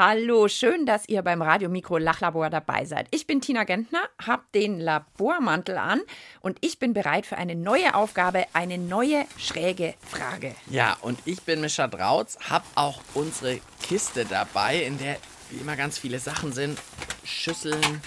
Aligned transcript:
Hallo, 0.00 0.46
schön, 0.46 0.86
dass 0.86 1.08
ihr 1.08 1.22
beim 1.22 1.42
Radiomikro 1.42 1.98
Lachlabor 1.98 2.50
dabei 2.50 2.84
seid. 2.84 3.08
Ich 3.10 3.26
bin 3.26 3.40
Tina 3.40 3.64
Gentner, 3.64 3.98
habe 4.24 4.44
den 4.54 4.78
Labormantel 4.78 5.76
an 5.76 6.00
und 6.40 6.56
ich 6.60 6.78
bin 6.78 6.94
bereit 6.94 7.26
für 7.26 7.36
eine 7.36 7.56
neue 7.56 7.96
Aufgabe, 7.96 8.46
eine 8.52 8.78
neue 8.78 9.24
schräge 9.36 9.94
Frage. 10.08 10.54
Ja, 10.70 10.96
und 11.00 11.18
ich 11.24 11.42
bin 11.42 11.60
Mischa 11.60 11.88
Drautz, 11.88 12.38
habe 12.48 12.64
auch 12.76 13.00
unsere 13.14 13.58
Kiste 13.82 14.24
dabei, 14.24 14.76
in 14.84 14.98
der 14.98 15.16
wie 15.50 15.60
immer 15.60 15.74
ganz 15.74 15.98
viele 15.98 16.20
Sachen 16.20 16.52
sind. 16.52 16.78
Schüsseln 17.24 18.00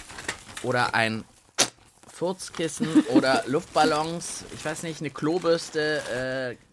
oder 0.62 0.94
ein 0.94 1.24
Furzkissen 2.10 3.04
oder 3.08 3.44
Luftballons, 3.48 4.46
ich 4.54 4.64
weiß 4.64 4.84
nicht, 4.84 5.00
eine 5.00 5.10
Klobürste, 5.10 6.56
äh, 6.58 6.71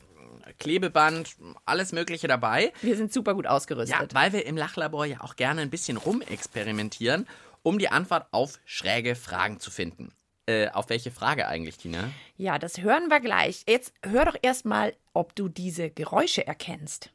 Klebeband, 0.59 1.36
alles 1.66 1.91
Mögliche 1.91 2.27
dabei. 2.27 2.72
Wir 2.81 2.95
sind 2.95 3.12
super 3.13 3.34
gut 3.34 3.45
Ja, 3.45 3.52
ausgerüstet. 3.52 4.13
weil 4.13 4.34
wir 4.34 4.45
im 4.45 4.58
Lachlabor 4.58 5.05
ja 5.05 5.22
auch 5.22 5.36
gerne 5.36 5.62
ein 5.62 5.70
bisschen 5.70 5.98
rumexperimentieren, 5.98 7.27
um 7.63 7.80
die 7.80 7.90
Antwort 7.90 8.27
auf 8.31 8.59
schräge 8.66 9.16
Fragen 9.16 9.59
zu 9.59 9.72
finden. 9.72 10.12
Äh, 10.45 10.70
auf 10.70 10.90
welche 10.90 11.12
Frage 11.12 11.48
eigentlich, 11.48 11.77
Tina? 11.77 12.09
Ja, 12.38 12.58
das 12.58 12.80
hören 12.81 13.08
wir 13.09 13.20
gleich. 13.20 13.64
Jetzt 13.67 13.94
hör 14.03 14.26
doch 14.26 14.36
erst 14.41 14.66
mal, 14.66 14.94
ob 15.14 15.36
du 15.36 15.48
diese 15.48 15.90
Geräusche 15.91 16.45
erkennst. 16.48 17.12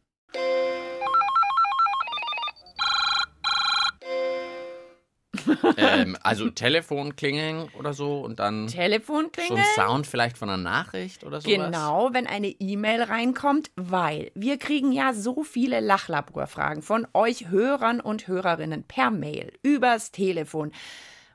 ähm, 5.77 6.17
also 6.23 6.51
Telefon 6.51 7.17
klingeln 7.17 7.69
oder 7.79 7.93
so 7.93 8.21
und 8.21 8.39
dann 8.39 8.69
so 8.69 8.77
Telefonklingeln? 8.77 9.59
ein 9.59 9.67
Sound 9.75 10.07
vielleicht 10.07 10.39
von 10.39 10.49
einer 10.49 10.63
Nachricht 10.63 11.25
oder 11.25 11.41
sowas. 11.41 11.55
Genau, 11.55 12.11
wenn 12.13 12.27
eine 12.27 12.49
E-Mail 12.49 13.03
reinkommt, 13.03 13.71
weil 13.77 14.31
wir 14.35 14.59
kriegen 14.59 14.93
ja 14.93 15.13
so 15.13 15.43
viele 15.43 15.81
Lachlaborfragen 15.81 16.83
von 16.83 17.07
euch 17.15 17.49
Hörern 17.49 18.01
und 18.01 18.29
Hörerinnen 18.29 18.85
per 18.85 19.11
Mail, 19.11 19.53
übers 19.63 20.11
Telefon. 20.11 20.73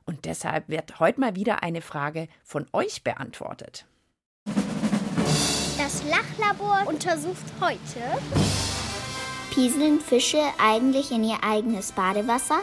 Und 0.04 0.24
deshalb 0.24 0.68
wird 0.68 0.98
heute 0.98 1.20
mal 1.20 1.36
wieder 1.36 1.62
eine 1.62 1.82
Frage 1.82 2.28
von 2.42 2.66
euch 2.72 3.04
beantwortet. 3.04 3.86
Das 5.78 6.04
Lachlabor 6.04 6.84
untersucht 6.86 7.44
heute 7.60 8.00
Pieseln 9.50 10.00
Fische 10.00 10.40
eigentlich 10.58 11.10
in 11.10 11.24
ihr 11.24 11.38
eigenes 11.42 11.90
Badewasser? 11.90 12.60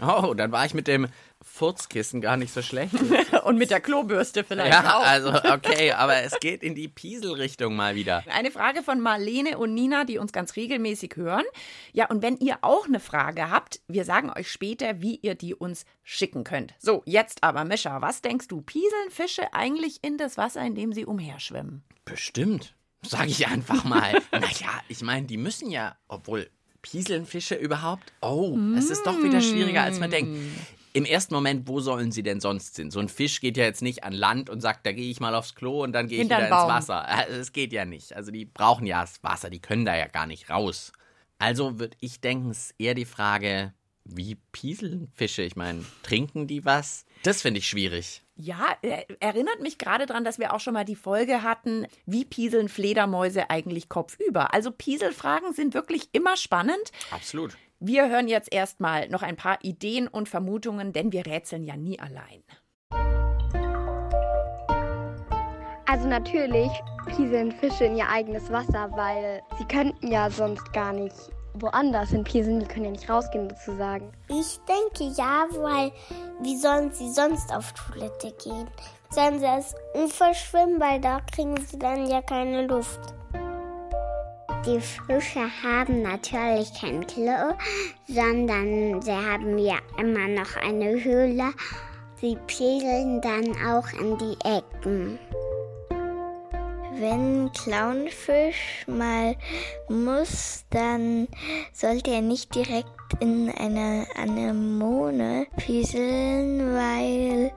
Oh, 0.00 0.34
dann 0.34 0.52
war 0.52 0.64
ich 0.64 0.74
mit 0.74 0.86
dem 0.86 1.08
Furzkissen 1.42 2.20
gar 2.20 2.36
nicht 2.36 2.52
so 2.52 2.60
schlecht. 2.62 2.94
Und 3.44 3.56
mit 3.56 3.70
der 3.70 3.80
Klobürste 3.80 4.44
vielleicht 4.44 4.72
ja, 4.72 4.98
auch. 4.98 5.06
also 5.06 5.32
okay, 5.52 5.92
aber 5.92 6.16
es 6.22 6.38
geht 6.40 6.62
in 6.62 6.74
die 6.74 6.88
Piesel-Richtung 6.88 7.74
mal 7.74 7.94
wieder. 7.94 8.22
Eine 8.28 8.50
Frage 8.50 8.82
von 8.82 9.00
Marlene 9.00 9.56
und 9.58 9.74
Nina, 9.74 10.04
die 10.04 10.18
uns 10.18 10.32
ganz 10.32 10.56
regelmäßig 10.56 11.16
hören. 11.16 11.44
Ja, 11.92 12.08
und 12.10 12.22
wenn 12.22 12.36
ihr 12.36 12.58
auch 12.60 12.86
eine 12.86 13.00
Frage 13.00 13.50
habt, 13.50 13.80
wir 13.88 14.04
sagen 14.04 14.30
euch 14.36 14.50
später, 14.50 15.00
wie 15.00 15.16
ihr 15.16 15.34
die 15.34 15.54
uns 15.54 15.84
schicken 16.02 16.44
könnt. 16.44 16.74
So, 16.78 17.02
jetzt 17.06 17.42
aber, 17.42 17.64
Mischa, 17.64 18.02
was 18.02 18.20
denkst 18.20 18.48
du? 18.48 18.60
Pieseln 18.60 19.10
Fische 19.10 19.54
eigentlich 19.54 19.98
in 20.02 20.18
das 20.18 20.36
Wasser, 20.36 20.62
in 20.62 20.74
dem 20.74 20.92
sie 20.92 21.06
umherschwimmen? 21.06 21.82
Bestimmt, 22.04 22.74
sage 23.02 23.30
ich 23.30 23.46
einfach 23.46 23.84
mal. 23.84 24.12
naja, 24.32 24.82
ich 24.88 25.02
meine, 25.02 25.26
die 25.26 25.38
müssen 25.38 25.70
ja, 25.70 25.96
obwohl 26.08 26.50
pieseln 26.82 27.26
Fische 27.26 27.54
überhaupt? 27.54 28.12
Oh, 28.22 28.56
es 28.76 28.90
ist 28.90 29.06
doch 29.06 29.22
wieder 29.22 29.40
schwieriger, 29.40 29.82
als 29.82 29.98
man 30.00 30.10
denkt. 30.10 30.36
Im 30.92 31.04
ersten 31.04 31.34
Moment, 31.34 31.68
wo 31.68 31.78
sollen 31.78 32.10
sie 32.10 32.24
denn 32.24 32.40
sonst 32.40 32.74
sind? 32.74 32.92
So 32.92 32.98
ein 32.98 33.08
Fisch 33.08 33.40
geht 33.40 33.56
ja 33.56 33.64
jetzt 33.64 33.80
nicht 33.80 34.02
an 34.02 34.12
Land 34.12 34.50
und 34.50 34.60
sagt, 34.60 34.84
da 34.84 34.92
gehe 34.92 35.08
ich 35.08 35.20
mal 35.20 35.36
aufs 35.36 35.54
Klo 35.54 35.84
und 35.84 35.92
dann 35.92 36.08
gehe 36.08 36.18
ich 36.18 36.24
wieder 36.24 36.40
ins. 36.40 36.50
Wasser. 36.50 37.06
Also, 37.06 37.38
Das 37.38 37.52
geht 37.52 37.72
ja 37.72 37.84
nicht. 37.84 38.16
Also 38.16 38.32
die 38.32 38.44
brauchen 38.44 38.86
ja 38.86 39.02
das 39.02 39.22
Wasser, 39.22 39.50
die 39.50 39.60
können 39.60 39.84
da 39.84 39.96
ja 39.96 40.08
gar 40.08 40.26
nicht 40.26 40.50
raus. 40.50 40.92
Also 41.38 41.78
würde 41.78 41.96
ich 42.00 42.20
denken, 42.20 42.50
es 42.50 42.70
ist 42.70 42.74
eher 42.78 42.94
die 42.94 43.04
Frage, 43.04 43.72
wie 44.04 44.36
pieseln 44.52 45.08
Fische? 45.14 45.42
Ich 45.42 45.56
meine, 45.56 45.84
trinken 46.02 46.46
die 46.46 46.64
was? 46.64 47.04
Das 47.22 47.42
finde 47.42 47.58
ich 47.58 47.68
schwierig. 47.68 48.22
Ja, 48.34 48.76
er- 48.82 49.04
erinnert 49.20 49.60
mich 49.60 49.76
gerade 49.78 50.06
daran, 50.06 50.24
dass 50.24 50.38
wir 50.38 50.54
auch 50.54 50.60
schon 50.60 50.74
mal 50.74 50.84
die 50.84 50.96
Folge 50.96 51.42
hatten, 51.42 51.86
wie 52.06 52.24
pieseln 52.24 52.68
Fledermäuse 52.68 53.50
eigentlich 53.50 53.88
kopfüber. 53.88 54.54
Also 54.54 54.70
Pieselfragen 54.70 55.52
sind 55.52 55.74
wirklich 55.74 56.08
immer 56.12 56.36
spannend. 56.36 56.90
Absolut. 57.10 57.56
Wir 57.78 58.08
hören 58.08 58.28
jetzt 58.28 58.52
erstmal 58.52 59.08
noch 59.08 59.22
ein 59.22 59.36
paar 59.36 59.58
Ideen 59.62 60.08
und 60.08 60.28
Vermutungen, 60.28 60.92
denn 60.92 61.12
wir 61.12 61.26
rätseln 61.26 61.64
ja 61.64 61.76
nie 61.76 61.98
allein. 62.00 62.42
Also 65.86 66.06
natürlich 66.06 66.70
pieseln 67.16 67.50
Fische 67.52 67.84
in 67.84 67.96
ihr 67.96 68.08
eigenes 68.08 68.50
Wasser, 68.50 68.90
weil 68.92 69.42
sie 69.58 69.64
könnten 69.64 70.06
ja 70.12 70.30
sonst 70.30 70.72
gar 70.72 70.92
nicht 70.92 71.14
woanders 71.54 72.10
hin 72.10 72.24
pieseln. 72.24 72.60
Die 72.60 72.66
können 72.66 72.86
ja 72.86 72.90
nicht 72.92 73.08
rausgehen 73.08 73.50
sozusagen. 73.50 74.12
Ich 74.28 74.58
denke 74.68 75.12
ja, 75.16 75.46
weil 75.56 75.92
wie 76.40 76.56
sollen 76.56 76.92
sie 76.92 77.10
sonst 77.10 77.54
auf 77.54 77.72
Toilette 77.72 78.32
gehen? 78.42 78.68
Sollen 79.10 79.38
sie 79.38 79.46
das 79.46 79.74
Ufer 79.94 80.34
schwimmen, 80.34 80.80
weil 80.80 81.00
da 81.00 81.20
kriegen 81.32 81.56
sie 81.66 81.78
dann 81.78 82.06
ja 82.06 82.22
keine 82.22 82.66
Luft. 82.66 83.00
Die 84.66 84.80
Fische 84.80 85.48
haben 85.62 86.02
natürlich 86.02 86.72
kein 86.74 87.06
Klo, 87.06 87.54
sondern 88.06 89.00
sie 89.00 89.10
haben 89.10 89.56
ja 89.56 89.76
immer 89.98 90.28
noch 90.28 90.54
eine 90.62 91.02
Höhle. 91.02 91.52
Sie 92.20 92.36
pieseln 92.46 93.22
dann 93.22 93.56
auch 93.66 93.90
in 93.98 94.18
die 94.18 94.36
Ecken. 94.44 95.18
Wenn 97.00 97.50
Clownfisch 97.52 98.84
mal 98.86 99.34
muss, 99.88 100.66
dann 100.68 101.28
sollte 101.72 102.10
er 102.10 102.20
nicht 102.20 102.54
direkt 102.54 102.90
in 103.20 103.50
eine 103.58 104.06
Anemone 104.16 105.46
pieseln, 105.56 106.74
weil 106.74 107.52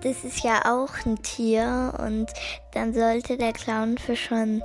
das 0.00 0.24
ist 0.24 0.42
ja 0.42 0.62
auch 0.64 1.04
ein 1.04 1.22
Tier 1.22 1.92
und 1.98 2.28
dann 2.72 2.94
sollte 2.94 3.36
der 3.36 3.52
Clownfisch 3.52 4.24
schon 4.24 4.62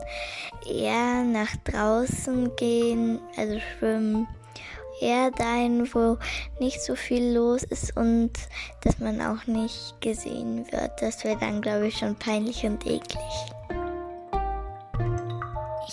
eher 0.71 1.23
nach 1.25 1.53
draußen 1.65 2.55
gehen, 2.55 3.19
also 3.35 3.59
schwimmen. 3.59 4.25
Eher 5.01 5.31
dahin, 5.31 5.93
wo 5.93 6.17
nicht 6.61 6.81
so 6.81 6.95
viel 6.95 7.33
los 7.33 7.63
ist 7.63 7.97
und 7.97 8.31
dass 8.83 8.99
man 8.99 9.21
auch 9.21 9.47
nicht 9.47 9.99
gesehen 9.99 10.65
wird. 10.71 10.91
Das 11.01 11.25
wäre 11.25 11.37
dann, 11.37 11.59
glaube 11.59 11.87
ich, 11.87 11.97
schon 11.97 12.15
peinlich 12.15 12.63
und 12.63 12.85
eklig. 12.85 13.19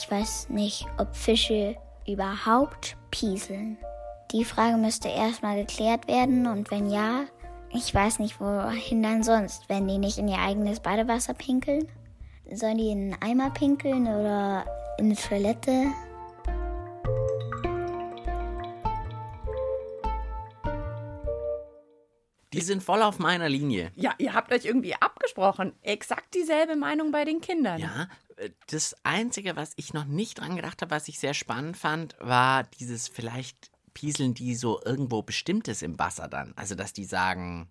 Ich 0.02 0.10
weiß 0.10 0.48
nicht, 0.48 0.86
ob 0.96 1.14
Fische 1.14 1.76
überhaupt 2.08 2.96
pieseln. 3.10 3.76
Die 4.32 4.46
Frage 4.46 4.78
müsste 4.78 5.08
erstmal 5.08 5.56
geklärt 5.56 6.08
werden 6.08 6.46
und 6.46 6.70
wenn 6.70 6.88
ja, 6.88 7.26
ich 7.68 7.94
weiß 7.94 8.18
nicht, 8.18 8.40
wohin 8.40 9.02
dann 9.02 9.22
sonst. 9.22 9.68
Wenn 9.68 9.86
die 9.86 9.98
nicht 9.98 10.16
in 10.16 10.26
ihr 10.26 10.38
eigenes 10.38 10.80
Badewasser 10.80 11.34
pinkeln? 11.34 11.86
Sollen 12.50 12.78
die 12.78 12.88
in 12.88 13.12
einen 13.12 13.22
Eimer 13.22 13.50
pinkeln 13.50 14.06
oder 14.06 14.64
in 14.98 15.04
eine 15.04 15.16
Toilette? 15.16 15.88
Die 22.54 22.62
sind 22.62 22.82
voll 22.82 23.02
auf 23.02 23.18
meiner 23.18 23.50
Linie. 23.50 23.92
Ja, 23.96 24.14
ihr 24.16 24.32
habt 24.32 24.50
euch 24.50 24.64
irgendwie 24.64 24.94
abgesprochen. 24.94 25.74
Exakt 25.82 26.34
dieselbe 26.34 26.74
Meinung 26.74 27.12
bei 27.12 27.26
den 27.26 27.42
Kindern. 27.42 27.80
Ja, 27.80 28.08
das 28.68 28.96
Einzige, 29.02 29.56
was 29.56 29.72
ich 29.76 29.92
noch 29.92 30.04
nicht 30.04 30.38
dran 30.38 30.56
gedacht 30.56 30.82
habe, 30.82 30.90
was 30.90 31.08
ich 31.08 31.18
sehr 31.18 31.34
spannend 31.34 31.76
fand, 31.76 32.16
war 32.20 32.64
dieses 32.64 33.08
vielleicht 33.08 33.70
pieseln 33.92 34.34
die 34.34 34.54
so 34.54 34.80
irgendwo 34.84 35.22
Bestimmtes 35.22 35.82
im 35.82 35.98
Wasser 35.98 36.28
dann. 36.28 36.52
Also, 36.56 36.74
dass 36.74 36.92
die 36.92 37.04
sagen, 37.04 37.68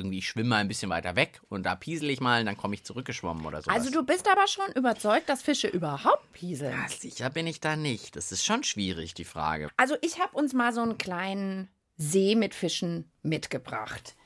irgendwie 0.00 0.18
ich 0.18 0.28
schwimme 0.28 0.48
mal 0.50 0.56
ein 0.56 0.68
bisschen 0.68 0.90
weiter 0.90 1.14
weg 1.14 1.40
und 1.48 1.64
da 1.64 1.74
piesel 1.76 2.10
ich 2.10 2.20
mal 2.20 2.40
und 2.40 2.46
dann 2.46 2.56
komme 2.56 2.74
ich 2.74 2.84
zurückgeschwommen 2.84 3.44
oder 3.44 3.62
so. 3.62 3.70
Also 3.70 3.90
du 3.90 4.04
bist 4.04 4.28
aber 4.28 4.46
schon 4.48 4.72
überzeugt, 4.74 5.28
dass 5.28 5.42
Fische 5.42 5.68
überhaupt 5.68 6.32
pieseln. 6.32 6.72
Ja, 6.72 6.88
sicher 6.88 7.30
bin 7.30 7.46
ich 7.46 7.60
da 7.60 7.76
nicht. 7.76 8.16
Das 8.16 8.32
ist 8.32 8.44
schon 8.44 8.64
schwierig, 8.64 9.14
die 9.14 9.24
Frage. 9.24 9.68
Also 9.76 9.96
ich 10.00 10.18
habe 10.18 10.36
uns 10.36 10.54
mal 10.54 10.72
so 10.72 10.80
einen 10.80 10.98
kleinen 10.98 11.68
See 11.96 12.34
mit 12.34 12.54
Fischen 12.54 13.10
mitgebracht. 13.22 14.16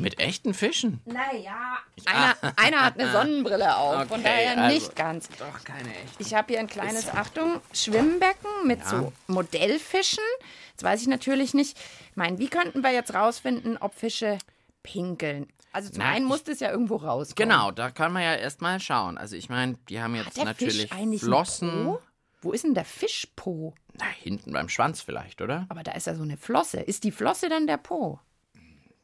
Mit 0.00 0.18
echten 0.18 0.54
Fischen? 0.54 1.00
Naja, 1.04 1.78
einer, 2.06 2.36
einer 2.56 2.84
hat 2.84 2.98
eine 2.98 3.12
Sonnenbrille 3.12 3.76
auf, 3.76 4.08
von 4.08 4.20
Okay, 4.20 4.22
daher 4.24 4.58
also- 4.62 4.74
nicht 4.74 4.96
ganz. 4.96 5.28
Doch, 5.38 5.64
keine 5.64 5.88
echten. 5.94 6.22
Ich 6.22 6.34
habe 6.34 6.52
hier 6.52 6.60
ein 6.60 6.66
kleines, 6.68 7.08
Achtung, 7.10 7.60
Schwimmbecken 7.72 8.50
mit 8.66 8.84
so 8.86 9.12
Modellfischen. 9.26 10.24
Jetzt 10.70 10.82
weiß 10.82 11.02
ich 11.02 11.08
natürlich 11.08 11.54
nicht, 11.54 11.76
ich 12.10 12.16
meine, 12.16 12.38
wie 12.38 12.48
könnten 12.48 12.82
wir 12.82 12.92
jetzt 12.92 13.12
rausfinden, 13.14 13.76
ob 13.78 13.94
Fische 13.94 14.38
pinkeln? 14.82 15.46
Also 15.72 15.90
zum 15.90 16.02
Na, 16.02 16.10
einen 16.10 16.24
muss 16.24 16.42
das 16.42 16.58
ja 16.60 16.70
irgendwo 16.70 16.96
rauskommen. 16.96 17.48
Genau, 17.50 17.70
da 17.70 17.90
kann 17.90 18.12
man 18.12 18.22
ja 18.22 18.34
erstmal 18.34 18.80
schauen. 18.80 19.18
Also 19.18 19.36
ich 19.36 19.48
meine, 19.48 19.76
die 19.88 20.00
haben 20.00 20.16
Hat 20.18 20.24
jetzt 20.26 20.36
der 20.38 20.44
natürlich 20.46 20.82
Fisch 20.88 20.92
eigentlich 20.92 21.20
Flossen. 21.20 21.70
einen 21.70 21.84
Po? 21.84 22.00
Wo 22.42 22.52
ist 22.52 22.64
denn 22.64 22.74
der 22.74 22.86
Fischpo? 22.86 23.74
Na, 23.92 24.06
hinten 24.06 24.52
beim 24.52 24.68
Schwanz 24.70 25.00
vielleicht, 25.02 25.42
oder? 25.42 25.66
Aber 25.68 25.82
da 25.82 25.92
ist 25.92 26.06
ja 26.06 26.14
so 26.14 26.22
eine 26.22 26.38
Flosse. 26.38 26.80
Ist 26.80 27.04
die 27.04 27.12
Flosse 27.12 27.48
dann 27.50 27.66
der 27.66 27.76
Po? 27.76 28.18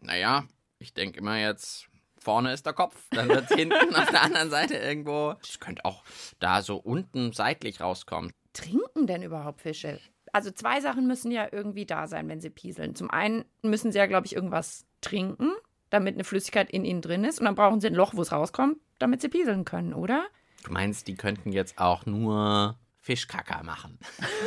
Naja, 0.00 0.44
ich 0.78 0.94
denke 0.94 1.18
immer 1.18 1.38
jetzt, 1.38 1.88
vorne 2.18 2.52
ist 2.52 2.66
der 2.66 2.72
Kopf, 2.72 2.96
dann 3.10 3.28
wird 3.28 3.48
hinten 3.54 3.94
auf 3.94 4.10
der 4.10 4.22
anderen 4.22 4.50
Seite 4.50 4.76
irgendwo. 4.76 5.34
Das 5.40 5.60
könnte 5.60 5.84
auch 5.84 6.02
da 6.40 6.62
so 6.62 6.76
unten 6.76 7.32
seitlich 7.32 7.80
rauskommen. 7.80 8.32
Trinken 8.52 9.06
denn 9.06 9.22
überhaupt 9.22 9.60
Fische? 9.60 10.00
Also 10.32 10.50
zwei 10.50 10.80
Sachen 10.80 11.06
müssen 11.06 11.30
ja 11.30 11.48
irgendwie 11.50 11.86
da 11.86 12.06
sein, 12.08 12.28
wenn 12.28 12.40
sie 12.40 12.50
pieseln. 12.50 12.94
Zum 12.94 13.10
einen 13.10 13.44
müssen 13.62 13.92
sie 13.92 13.98
ja, 13.98 14.06
glaube 14.06 14.26
ich, 14.26 14.34
irgendwas 14.34 14.84
trinken, 15.00 15.52
damit 15.90 16.14
eine 16.14 16.24
Flüssigkeit 16.24 16.70
in 16.70 16.84
ihnen 16.84 17.00
drin 17.00 17.24
ist. 17.24 17.38
Und 17.38 17.46
dann 17.46 17.54
brauchen 17.54 17.80
sie 17.80 17.86
ein 17.86 17.94
Loch, 17.94 18.14
wo 18.14 18.22
es 18.22 18.32
rauskommt, 18.32 18.78
damit 18.98 19.20
sie 19.20 19.28
pieseln 19.28 19.64
können, 19.64 19.94
oder? 19.94 20.26
Du 20.64 20.72
meinst, 20.72 21.06
die 21.06 21.14
könnten 21.14 21.52
jetzt 21.52 21.78
auch 21.78 22.06
nur 22.06 22.76
Fischkacker 23.00 23.62
machen? 23.62 23.98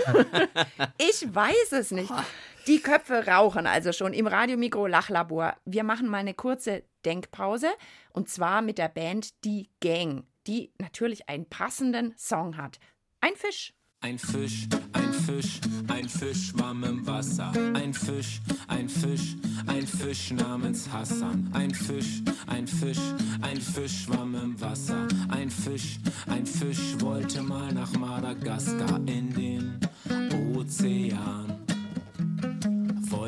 Ich 0.97 1.33
weiß 1.33 1.71
es 1.71 1.91
nicht. 1.91 2.11
Die 2.67 2.81
Köpfe 2.81 3.25
rauchen 3.27 3.65
also 3.65 3.91
schon 3.91 4.13
im 4.13 4.27
Radiomikro 4.27 4.88
Lachlabor. 4.88 5.56
Wir 5.65 5.83
machen 5.83 6.07
mal 6.07 6.17
eine 6.17 6.33
kurze 6.33 6.83
Denkpause 7.06 7.69
und 8.11 8.29
zwar 8.29 8.61
mit 8.61 8.77
der 8.77 8.89
Band 8.89 9.44
Die 9.44 9.69
Gang, 9.79 10.23
die 10.47 10.71
natürlich 10.77 11.29
einen 11.29 11.47
passenden 11.47 12.13
Song 12.17 12.57
hat. 12.57 12.79
Ein 13.21 13.35
Fisch. 13.35 13.73
Ein 14.01 14.17
Fisch, 14.17 14.65
ein 14.94 15.11
Fisch, 15.11 15.59
ein 15.89 16.07
Fisch 16.07 16.51
schwamm 16.51 16.85
im 16.85 17.06
Wasser. 17.06 17.51
Ein 17.73 17.94
Fisch, 17.94 18.39
ein 18.69 18.88
Fisch, 18.88 19.35
ein 19.67 19.85
Fisch 19.85 20.31
namens 20.31 20.89
Hassan. 20.89 21.50
Ein 21.53 21.73
Fisch, 21.73 22.21
ein 22.47 22.65
Fisch, 22.65 23.13
ein 23.41 23.59
Fisch 23.59 24.03
schwamm 24.05 24.35
im 24.35 24.62
Wasser. 24.62 25.05
Ein 25.27 25.50
Fisch, 25.50 26.00
ein 26.27 26.45
Fisch 26.45 26.95
wollte 27.00 27.41
mal 27.41 27.73
nach 27.73 27.91
Madagaskar 27.91 29.01
in 29.05 29.33
den 29.33 29.79
Ozean. 30.55 31.58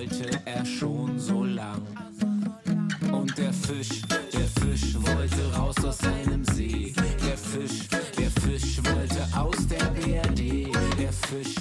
Wollte 0.01 0.31
er 0.45 0.65
schon 0.65 1.19
so 1.19 1.44
lang. 1.44 1.86
Und 3.12 3.38
der 3.38 3.53
Fisch, 3.53 4.01
der 4.33 4.48
Fisch 4.59 4.95
wollte 4.95 5.56
raus 5.56 5.75
aus 5.86 6.00
seinem 6.00 6.44
See. 6.44 6.92
Der 7.24 7.38
Fisch, 7.38 7.88
der 8.18 8.31
Fisch 8.42 8.80
wollte 8.83 9.27
aus 9.38 9.68
der 9.68 9.86
BRD. 9.92 10.74
Der 10.98 11.13
Fisch, 11.13 11.53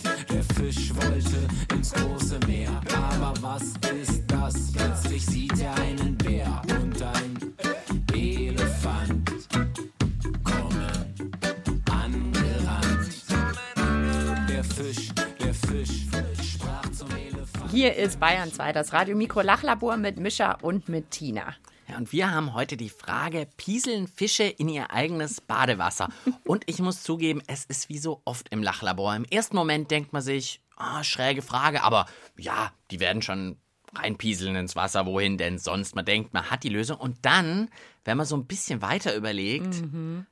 Hier 17.81 17.97
ist 17.97 18.21
Bayern 18.21 18.53
2, 18.53 18.75
das 18.75 18.93
Radiomikro 18.93 19.41
Lachlabor 19.41 19.97
mit 19.97 20.19
Mischa 20.19 20.53
und 20.61 20.91
mit 20.91 21.11
Tina. 21.11 21.55
Ja, 21.88 21.97
und 21.97 22.12
wir 22.12 22.31
haben 22.31 22.53
heute 22.53 22.77
die 22.77 22.91
Frage, 22.91 23.49
pieseln 23.56 24.06
Fische 24.06 24.43
in 24.43 24.69
ihr 24.69 24.91
eigenes 24.91 25.41
Badewasser? 25.41 26.11
Und 26.44 26.65
ich 26.67 26.81
muss 26.81 27.03
zugeben, 27.03 27.41
es 27.47 27.65
ist 27.65 27.88
wie 27.88 27.97
so 27.97 28.21
oft 28.27 28.50
im 28.50 28.62
Lachlabor. 28.62 29.17
Im 29.17 29.25
ersten 29.25 29.56
Moment 29.56 29.91
denkt 29.91 30.12
man 30.12 30.21
sich, 30.21 30.61
ah, 30.77 31.03
schräge 31.03 31.41
Frage, 31.41 31.82
aber 31.82 32.05
ja, 32.37 32.71
die 32.91 33.00
werden 33.00 33.23
schon 33.23 33.56
reinpieseln 33.94 34.56
ins 34.56 34.76
Wasser, 34.76 35.06
wohin 35.06 35.38
denn 35.38 35.59
sonst? 35.59 35.97
Man 35.97 36.05
denkt, 36.05 36.35
man 36.35 36.50
hat 36.50 36.65
die 36.65 36.69
Lösung. 36.69 36.99
Und 36.99 37.17
dann, 37.23 37.71
wenn 38.05 38.19
man 38.19 38.26
so 38.26 38.37
ein 38.37 38.44
bisschen 38.44 38.83
weiter 38.83 39.17
überlegt, 39.17 39.83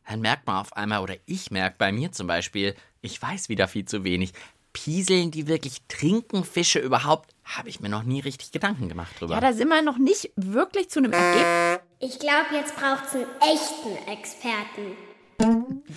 dann 0.07 0.21
merkt 0.21 0.47
man 0.47 0.57
auf 0.57 0.77
einmal, 0.77 1.01
oder 1.01 1.17
ich 1.25 1.51
merke 1.51 1.77
bei 1.79 1.93
mir 1.93 2.13
zum 2.13 2.27
Beispiel, 2.27 2.75
ich 3.01 3.21
weiß 3.23 3.49
wieder 3.49 3.69
viel 3.69 3.87
zu 3.87 4.05
wenig. 4.05 4.35
Pieseln 4.73 5.31
die 5.31 5.49
wirklich 5.49 5.83
trinken 5.89 6.45
Fische 6.45 6.79
überhaupt? 6.79 7.35
Habe 7.45 7.69
ich 7.69 7.81
mir 7.81 7.89
noch 7.89 8.03
nie 8.03 8.21
richtig 8.21 8.53
Gedanken 8.53 8.89
gemacht 8.89 9.21
drüber. 9.21 9.35
Ja, 9.35 9.41
da 9.41 9.53
sind 9.53 9.69
wir 9.69 9.83
noch 9.83 9.99
nicht 9.99 10.31
wirklich 10.37 10.91
zu 10.91 11.01
einem 11.01 11.13
Ergebnis. 11.13 11.81
Ich 12.01 12.19
glaube, 12.19 12.55
jetzt 12.55 12.77
braucht 12.77 13.05
es 13.07 13.15
einen 13.15 13.27
echten 13.41 14.11
Experten. 14.11 14.97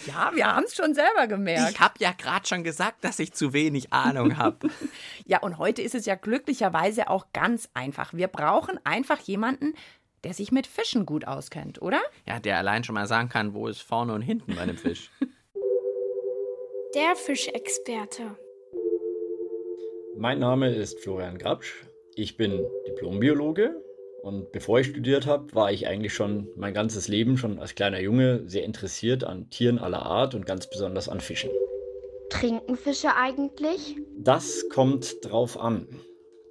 Ja, 0.05 0.31
wir 0.33 0.45
haben 0.45 0.63
es 0.65 0.75
schon 0.75 0.93
selber 0.93 1.27
gemerkt. 1.27 1.71
Ich 1.71 1.79
habe 1.79 1.95
ja 1.99 2.11
gerade 2.11 2.47
schon 2.47 2.63
gesagt, 2.63 3.03
dass 3.03 3.19
ich 3.19 3.33
zu 3.33 3.53
wenig 3.53 3.91
Ahnung 3.91 4.37
habe. 4.37 4.69
Ja, 5.25 5.39
und 5.39 5.59
heute 5.59 5.81
ist 5.81 5.95
es 5.95 6.05
ja 6.05 6.15
glücklicherweise 6.15 7.09
auch 7.09 7.27
ganz 7.31 7.69
einfach. 7.73 8.13
Wir 8.13 8.27
brauchen 8.27 8.79
einfach 8.85 9.19
jemanden, 9.19 9.75
der 10.25 10.33
sich 10.33 10.51
mit 10.51 10.67
Fischen 10.67 11.05
gut 11.05 11.25
auskennt, 11.25 11.81
oder? 11.81 12.01
ja, 12.27 12.39
der 12.39 12.57
allein 12.57 12.83
schon 12.83 12.95
mal 12.95 13.07
sagen 13.07 13.29
kann, 13.29 13.53
wo 13.53 13.67
ist 13.67 13.81
vorne 13.81 14.13
und 14.13 14.21
hinten 14.21 14.55
bei 14.55 14.65
dem 14.65 14.77
Fisch. 14.77 15.09
Der 16.93 17.15
Fischexperte. 17.15 18.37
Mein 20.17 20.39
Name 20.39 20.73
ist 20.73 20.99
Florian 20.99 21.37
Grabsch. 21.37 21.85
Ich 22.15 22.35
bin 22.37 22.65
Diplombiologe 22.87 23.81
und 24.21 24.51
bevor 24.51 24.79
ich 24.79 24.87
studiert 24.87 25.25
habe, 25.25 25.53
war 25.55 25.71
ich 25.71 25.87
eigentlich 25.87 26.13
schon 26.13 26.49
mein 26.55 26.73
ganzes 26.73 27.07
Leben 27.07 27.37
schon 27.37 27.59
als 27.59 27.75
kleiner 27.75 27.99
Junge 27.99 28.43
sehr 28.47 28.63
interessiert 28.63 29.23
an 29.23 29.49
Tieren 29.49 29.79
aller 29.79 30.03
Art 30.03 30.35
und 30.35 30.45
ganz 30.45 30.69
besonders 30.69 31.09
an 31.09 31.21
Fischen. 31.21 31.49
Trinken 32.29 32.75
Fische 32.75 33.15
eigentlich? 33.15 33.95
Das 34.17 34.67
kommt 34.69 35.15
drauf 35.23 35.59
an. 35.59 35.87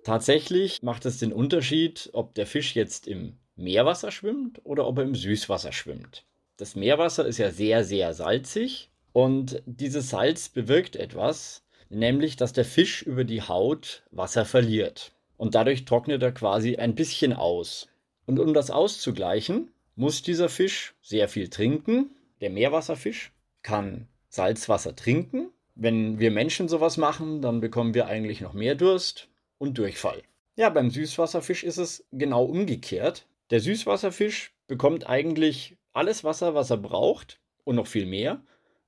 Tatsächlich 0.05 0.83
macht 0.83 1.05
es 1.05 1.19
den 1.19 1.33
Unterschied, 1.33 2.11
ob 2.13 2.35
der 2.35 2.47
Fisch 2.47 2.75
jetzt 2.75 3.07
im 3.07 3.39
Meerwasser 3.57 4.11
schwimmt 4.11 4.61
oder 4.65 4.87
ob 4.87 4.99
er 4.99 5.05
im 5.05 5.15
Süßwasser 5.15 5.73
schwimmt. 5.73 6.25
Das 6.57 6.77
Meerwasser 6.77 7.27
ist 7.27 7.39
ja 7.39 7.51
sehr, 7.51 7.85
sehr 7.85 8.15
salzig 8.15 8.91
und 9.13 9.63
dieses 9.67 10.11
Salz 10.11 10.49
bewirkt 10.49 10.97
etwas, 10.97 11.63
nämlich 11.91 12.37
dass 12.37 12.55
der 12.55 12.65
Fisch 12.65 13.03
über 13.03 13.25
die 13.25 13.43
Haut 13.43 14.03
Wasser 14.11 14.47
verliert. 14.47 15.13
Und 15.37 15.55
dadurch 15.55 15.85
trocknet 15.85 16.23
er 16.23 16.33
quasi 16.33 16.77
ein 16.77 16.95
bisschen 16.95 17.33
aus. 17.33 17.89
Und 18.27 18.39
um 18.39 18.55
das 18.55 18.71
auszugleichen, 18.71 19.71
muss 19.97 20.23
dieser 20.23 20.49
Fisch 20.49 20.95
sehr 21.03 21.29
viel 21.29 21.49
trinken. 21.49 22.11
Der 22.41 22.51
Meerwasserfisch 22.51 23.33
kann 23.63 24.09
Salzwasser 24.29 24.97
trinken. 24.97 25.51
Wenn 25.75 26.19
wir 26.19 26.31
Menschen 26.31 26.69
sowas 26.69 26.97
machen, 26.97 27.43
dann 27.43 27.61
bekommen 27.61 27.95
wir 27.95 28.07
eigentlich 28.07 28.41
noch 28.41 28.53
mehr 28.55 28.75
Durst 28.75 29.29
und 29.59 29.77
Durchfall. 29.79 30.23
Ja, 30.57 30.69
beim 30.69 30.91
Süßwasserfisch 30.91 31.65
ist 31.65 31.79
es 31.79 32.07
genau 32.13 32.45
umgekehrt. 32.45 33.27
Der 33.51 33.61
Süßwasserfisch 33.61 34.53
bekommt 34.69 35.09
eigentlich 35.09 35.77
alles 35.93 36.23
Wasser, 36.23 36.55
was 36.55 36.71
er 36.71 36.77
braucht 36.77 37.41
und 37.65 37.77
noch 37.77 37.87
viel 37.87 38.07
mehr 38.07 38.43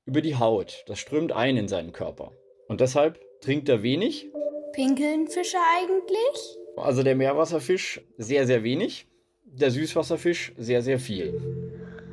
über 0.05 0.21
die 0.21 0.37
Haut. 0.37 0.85
Das 0.87 0.99
strömt 0.99 1.33
ein 1.33 1.57
in 1.57 1.69
seinen 1.69 1.93
Körper. 1.93 2.33
Und 2.73 2.81
deshalb 2.81 3.21
trinkt 3.43 3.69
er 3.69 3.83
wenig. 3.83 4.31
Pinkeln 4.73 5.29
Fische 5.29 5.59
eigentlich? 5.77 6.57
Also 6.79 7.03
der 7.03 7.15
Meerwasserfisch 7.15 8.01
sehr, 8.17 8.47
sehr 8.47 8.63
wenig. 8.65 9.07
Der 9.45 9.71
Süßwasserfisch 9.71 10.55
sehr, 10.57 10.81
sehr 10.81 10.99
viel. 10.99 11.39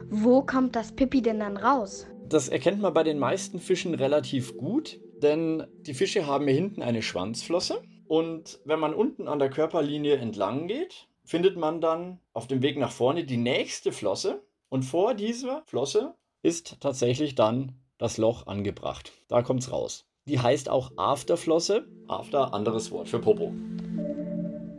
Wo 0.09 0.41
kommt 0.41 0.75
das 0.75 0.91
Pipi 0.91 1.21
denn 1.21 1.39
dann 1.39 1.55
raus? 1.55 2.07
Das 2.27 2.49
erkennt 2.49 2.81
man 2.81 2.93
bei 2.93 3.03
den 3.03 3.19
meisten 3.19 3.61
Fischen 3.61 3.93
relativ 3.93 4.57
gut, 4.57 4.99
denn 5.23 5.65
die 5.83 5.93
Fische 5.93 6.27
haben 6.27 6.43
hier 6.43 6.55
hinten 6.55 6.81
eine 6.81 7.03
Schwanzflosse. 7.03 7.81
Und 8.09 8.59
wenn 8.65 8.81
man 8.81 8.93
unten 8.93 9.29
an 9.29 9.39
der 9.39 9.49
Körperlinie 9.49 10.17
entlang 10.17 10.67
geht, 10.67 11.07
findet 11.23 11.55
man 11.55 11.79
dann 11.79 12.19
auf 12.33 12.47
dem 12.47 12.61
Weg 12.61 12.77
nach 12.77 12.91
vorne 12.91 13.23
die 13.23 13.37
nächste 13.37 13.93
Flosse. 13.93 14.43
Und 14.67 14.83
vor 14.83 15.13
dieser 15.13 15.63
Flosse 15.67 16.15
ist 16.43 16.81
tatsächlich 16.81 17.35
dann 17.35 17.79
das 17.97 18.17
Loch 18.17 18.45
angebracht. 18.45 19.13
Da 19.29 19.41
kommt 19.41 19.63
es 19.63 19.71
raus. 19.71 20.08
Die 20.27 20.39
heißt 20.39 20.69
auch 20.69 20.91
Afterflosse. 20.97 21.87
After, 22.07 22.53
anderes 22.53 22.91
Wort 22.91 23.09
für 23.09 23.19
Popo. 23.19 23.53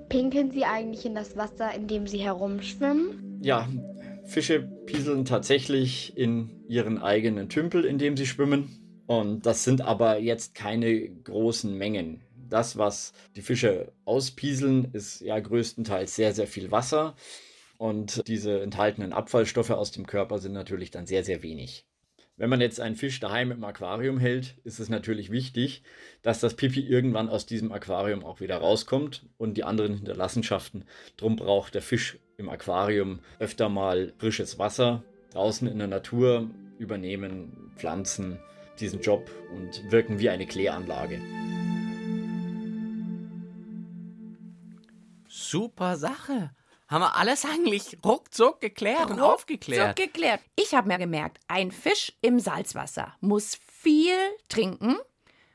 Pinkeln 0.09 0.51
sie 0.51 0.65
eigentlich 0.65 1.07
in 1.07 1.15
das 1.15 1.37
Wasser, 1.37 1.73
in 1.75 1.87
dem 1.87 2.07
sie 2.07 2.19
herumschwimmen? 2.19 3.41
Ja, 3.43 3.69
Fische 4.25 4.63
pieseln 4.87 5.25
tatsächlich 5.25 6.17
in 6.17 6.65
ihren 6.69 6.99
eigenen 6.99 7.49
Tümpel, 7.49 7.85
in 7.85 7.99
dem 7.99 8.17
sie 8.17 8.27
schwimmen. 8.27 9.05
Und 9.07 9.47
das 9.47 9.65
sind 9.65 9.81
aber 9.81 10.19
jetzt 10.19 10.55
keine 10.55 11.09
großen 11.09 11.77
Mengen. 11.77 12.23
Das, 12.49 12.79
was 12.79 13.13
die 13.37 13.43
Fische 13.43 13.93
auspieseln, 14.05 14.89
ist 14.93 15.21
ja 15.21 15.39
größtenteils 15.39 16.15
sehr, 16.15 16.33
sehr 16.33 16.47
viel 16.47 16.71
Wasser. 16.71 17.15
Und 17.79 18.23
diese 18.29 18.61
enthaltenen 18.61 19.13
Abfallstoffe 19.13 19.71
aus 19.71 19.91
dem 19.91 20.07
Körper 20.07 20.39
sind 20.39 20.53
natürlich 20.53 20.91
dann 20.91 21.07
sehr, 21.07 21.25
sehr 21.25 21.43
wenig. 21.43 21.87
Wenn 22.41 22.49
man 22.49 22.63
jetzt 22.63 22.81
einen 22.81 22.97
Fisch 22.97 23.21
daheim 23.21 23.53
im 23.53 23.63
Aquarium 23.65 24.17
hält, 24.17 24.55
ist 24.65 24.81
es 24.81 24.89
natürlich 24.89 25.31
wichtig, 25.31 25.83
dass 26.23 26.41
das 26.41 26.55
Pipi 26.55 26.81
irgendwann 26.81 27.29
aus 27.29 27.45
diesem 27.45 27.71
Aquarium 27.71 28.25
auch 28.25 28.41
wieder 28.41 28.57
rauskommt 28.57 29.27
und 29.37 29.59
die 29.59 29.65
anderen 29.65 29.97
Hinterlassenschaften. 29.97 30.87
Drum 31.19 31.37
braucht 31.37 31.75
der 31.75 31.83
Fisch 31.83 32.19
im 32.39 32.49
Aquarium 32.49 33.21
öfter 33.41 33.69
mal 33.69 34.15
frisches 34.17 34.59
Wasser. 34.59 35.05
Draußen 35.35 35.69
in 35.69 35.77
der 35.77 35.87
Natur 35.87 36.49
übernehmen 36.79 37.73
Pflanzen 37.77 38.39
diesen 38.79 39.03
Job 39.03 39.31
und 39.55 39.93
wirken 39.93 40.19
wie 40.19 40.31
eine 40.31 40.47
Kläranlage. 40.47 41.21
Super 45.29 45.99
Sache. 45.99 46.53
Haben 46.91 47.03
wir 47.03 47.17
alles 47.17 47.45
eigentlich 47.45 47.97
ruckzuck 48.05 48.61
geklärt 48.61 49.11
und 49.11 49.21
aufgeklärt. 49.21 49.97
So 49.99 50.05
geklärt. 50.05 50.41
Ich 50.57 50.75
habe 50.75 50.89
mir 50.89 50.99
gemerkt, 50.99 51.39
ein 51.49 51.71
Fisch 51.71 52.13
im 52.21 52.41
Salzwasser 52.41 53.15
muss 53.21 53.59
viel 53.67 54.17
trinken, 54.49 54.97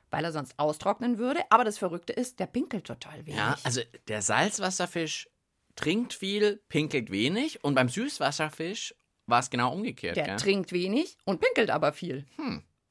weil 0.09 0.23
er 0.23 0.31
sonst 0.31 0.57
austrocknen 0.57 1.17
würde. 1.17 1.41
Aber 1.49 1.63
das 1.65 1.77
Verrückte 1.77 2.13
ist, 2.13 2.39
der 2.39 2.47
pinkelt 2.47 2.85
total 2.85 3.25
wenig. 3.25 3.37
Ja, 3.37 3.57
also 3.63 3.81
der 4.07 4.21
Salzwasserfisch 4.21 5.29
trinkt 5.75 6.13
viel, 6.13 6.61
pinkelt 6.69 7.11
wenig 7.11 7.63
und 7.63 7.75
beim 7.75 7.89
Süßwasserfisch 7.89 8.95
war 9.27 9.39
es 9.41 9.49
genau 9.49 9.73
umgekehrt. 9.73 10.15
der 10.15 10.23
gell? 10.25 10.35
trinkt 10.37 10.71
wenig 10.71 11.17
und 11.25 11.41
pinkelt 11.41 11.69
aber 11.69 11.91
viel. 11.91 12.25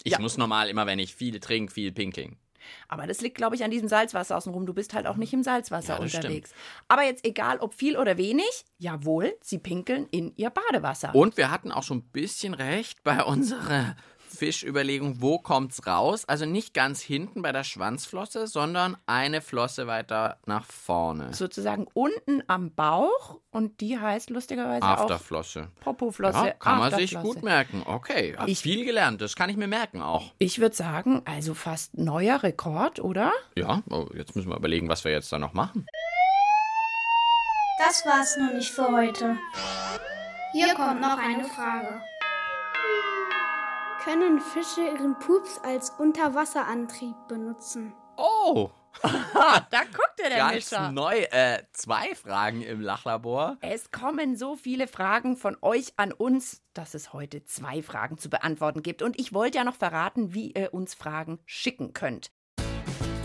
Ich 0.03 0.13
Ja. 0.13 0.19
muss 0.19 0.37
normal 0.37 0.69
immer, 0.69 0.85
wenn 0.87 0.99
ich 0.99 1.15
viel 1.15 1.41
trinke, 1.41 1.73
viel 1.73 1.93
pinkeln. 1.93 2.37
Aber 2.89 3.07
das 3.07 3.21
liegt, 3.21 3.37
glaube 3.37 3.57
ich, 3.57 3.65
an 3.65 3.71
diesem 3.71 3.89
Salzwasser 3.89 4.37
außenrum. 4.37 4.67
Du 4.67 4.75
bist 4.75 4.95
halt 4.95 5.07
auch 5.07 5.17
nicht 5.17 5.33
im 5.33 5.43
Salzwasser 5.43 5.95
Ja, 5.95 6.01
unterwegs. 6.01 6.53
Aber 6.89 7.03
jetzt 7.03 7.25
egal, 7.25 7.59
ob 7.59 7.75
viel 7.75 7.97
oder 7.97 8.17
wenig, 8.17 8.65
jawohl, 8.79 9.37
sie 9.43 9.59
pinkeln 9.59 10.07
in 10.11 10.33
ihr 10.37 10.51
Badewasser. 10.51 11.15
Und 11.15 11.37
wir 11.37 11.51
hatten 11.51 11.73
auch 11.73 11.83
schon 11.83 11.99
ein 11.99 12.11
bisschen 12.13 12.55
recht 12.55 13.03
bei 13.03 13.23
unserer 13.23 13.97
Fischüberlegung, 14.35 15.21
wo 15.21 15.39
kommt's 15.39 15.87
raus? 15.87 16.25
Also 16.27 16.45
nicht 16.47 16.75
ganz 16.75 17.01
hinten 17.01 17.43
bei 17.43 17.53
der 17.53 17.65
Schwanzflosse, 17.65 18.47
sondern 18.47 18.97
eine 19.07 19.41
Flosse 19.41 19.87
weiter 19.87 20.39
nach 20.47 20.65
vorne. 20.65 21.33
Sozusagen 21.33 21.87
unten 21.95 22.43
am 22.47 22.75
Bauch 22.75 23.39
und 23.51 23.81
die 23.81 23.99
heißt 23.99 24.31
lustigerweise 24.31 24.83
auch 24.85 25.01
Afterflosse. 25.01 25.69
Popoflosse. 25.81 26.47
Ja, 26.47 26.51
kann 26.53 26.79
man 26.79 26.95
sich 26.95 27.15
gut 27.19 27.43
merken. 27.43 27.83
Okay, 27.87 28.35
hab 28.37 28.49
Ich- 28.49 28.61
viel 28.61 28.85
gelernt. 28.85 29.21
Das 29.21 29.37
kann 29.37 29.49
ich 29.51 29.57
mir 29.57 29.69
merken 29.69 30.03
auch. 30.03 30.33
Ich 30.39 30.59
würde 30.61 30.75
sagen, 30.77 31.23
also 31.25 31.55
fast 31.55 31.97
neuer 31.97 32.43
Rekord, 32.43 33.01
oder? 33.01 33.33
Ja, 33.57 33.83
oh, 33.91 34.07
jetzt 34.15 34.37
müssen 34.37 34.51
wir 34.51 34.57
überlegen, 34.57 34.89
was 34.89 35.05
wir 35.05 35.13
jetzt 35.13 35.33
da 35.33 35.39
noch 35.39 35.53
machen. 35.53 35.87
Das 37.79 38.05
war's 38.07 38.37
noch 38.37 38.53
nicht 38.55 38.71
für 38.71 38.87
heute. 38.91 39.37
Hier 40.53 40.75
kommt 40.75 41.01
noch 41.01 41.19
eine 41.19 41.45
Frage. 41.45 42.01
Können 44.05 44.39
Fische 44.41 44.83
ihren 44.83 45.19
Pups 45.19 45.59
als 45.65 45.91
Unterwasserantrieb 45.99 47.15
benutzen? 47.27 47.95
Oh, 48.17 48.71
Da 49.03 49.83
guckt 49.85 50.21
er, 50.23 50.29
der 50.29 50.39
ganz 50.39 50.55
Mischer. 50.71 50.93
neu. 50.93 51.19
Äh, 51.31 51.63
zwei 51.73 52.15
Fragen 52.15 52.63
im 52.63 52.81
Lachlabor. 52.81 53.57
Es 53.61 53.91
kommen 53.91 54.37
so 54.37 54.57
viele 54.57 54.87
Fragen 54.87 55.37
von 55.37 55.57
euch 55.63 55.95
an 55.97 56.13
uns, 56.13 56.63
dass 56.75 56.95
es 56.95 57.13
heute 57.13 57.45
zwei 57.45 57.83
Fragen 57.83 58.19
zu 58.19 58.31
beantworten 58.31 58.83
gibt. 58.83 59.03
Und 59.03 59.19
ich 59.19 59.33
wollte 59.33 59.59
ja 59.59 59.65
noch 59.65 59.77
verraten, 59.77 60.35
wie 60.35 60.53
ihr 60.53 60.73
uns 60.75 60.95
Fragen 60.95 61.41
schicken 61.45 61.93
könnt, 61.93 62.31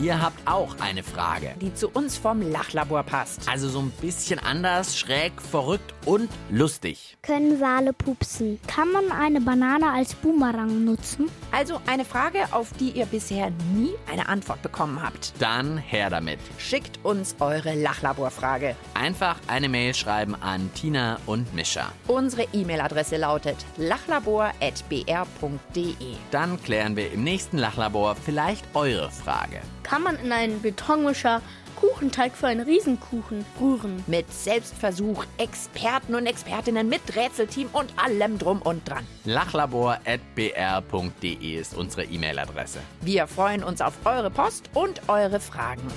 Ihr 0.01 0.21
habt 0.21 0.39
auch 0.47 0.77
eine 0.79 1.03
Frage. 1.03 1.53
die 1.59 1.73
zu 1.73 1.89
uns 1.89 2.17
vom 2.17 2.41
Lachlabor 2.41 3.03
passt. 3.03 3.49
Also 3.49 3.67
so 3.67 3.79
ein 3.79 3.91
bisschen 3.99 4.39
anders, 4.39 4.97
schräg, 4.97 5.33
verrückt 5.41 5.93
und 6.05 6.29
lustig. 6.49 7.17
Können 7.21 7.59
Wale 7.59 7.91
pupsen? 7.91 8.61
Kann 8.67 8.89
man 8.93 9.11
eine 9.11 9.41
Banane 9.41 9.91
als 9.91 10.15
Boomerang 10.15 10.85
nutzen? 10.85 11.29
Also 11.51 11.81
eine 11.85 12.05
Frage, 12.05 12.45
auf 12.51 12.71
die 12.79 12.91
ihr 12.91 13.07
bisher 13.07 13.49
nie 13.75 13.91
eine 14.09 14.29
Antwort 14.29 14.61
bekommen 14.61 15.01
habt. 15.03 15.33
Dann 15.39 15.77
her 15.77 16.09
damit. 16.09 16.39
Schickt 16.57 17.03
uns 17.03 17.35
eure 17.39 17.75
Lachlaborfrage. 17.75 18.77
Einfach 18.93 19.35
eine 19.47 19.67
Mail 19.67 19.93
schreiben 19.93 20.35
an 20.35 20.69
Tina 20.75 21.19
und 21.25 21.53
Mischa. 21.53 21.91
Unsere 22.07 22.47
E-Mail-Adresse 22.53 23.17
lautet 23.17 23.57
lachlabor.br.de. 23.75 25.93
Dann 26.31 26.61
klären 26.63 26.95
wir 26.95 27.11
im 27.11 27.23
nächsten 27.23 27.57
Lachlabor 27.57 28.15
vielleicht 28.15 28.65
eure 28.73 29.11
Frage. 29.11 29.59
Kann 29.89 30.03
man 30.03 30.17
in 30.19 30.31
einen 30.31 30.61
Betonmischer 30.61 31.41
Kuchenteig 31.75 32.37
für 32.37 32.45
einen 32.45 32.61
Riesenkuchen 32.61 33.43
rühren? 33.59 34.03
Mit 34.05 34.31
Selbstversuch, 34.31 35.25
Experten 35.39 36.13
und 36.13 36.27
Expertinnen 36.27 36.87
mit 36.89 37.15
Rätselteam 37.15 37.69
und 37.73 37.91
allem 37.97 38.37
drum 38.37 38.61
und 38.61 38.87
dran. 38.87 39.07
lachlabor.br.de 39.23 41.55
ist 41.55 41.75
unsere 41.75 42.03
E-Mail-Adresse. 42.03 42.81
Wir 43.01 43.25
freuen 43.25 43.63
uns 43.63 43.81
auf 43.81 43.95
eure 44.05 44.29
Post 44.29 44.69
und 44.75 45.09
eure 45.09 45.39
Fragen. 45.39 45.87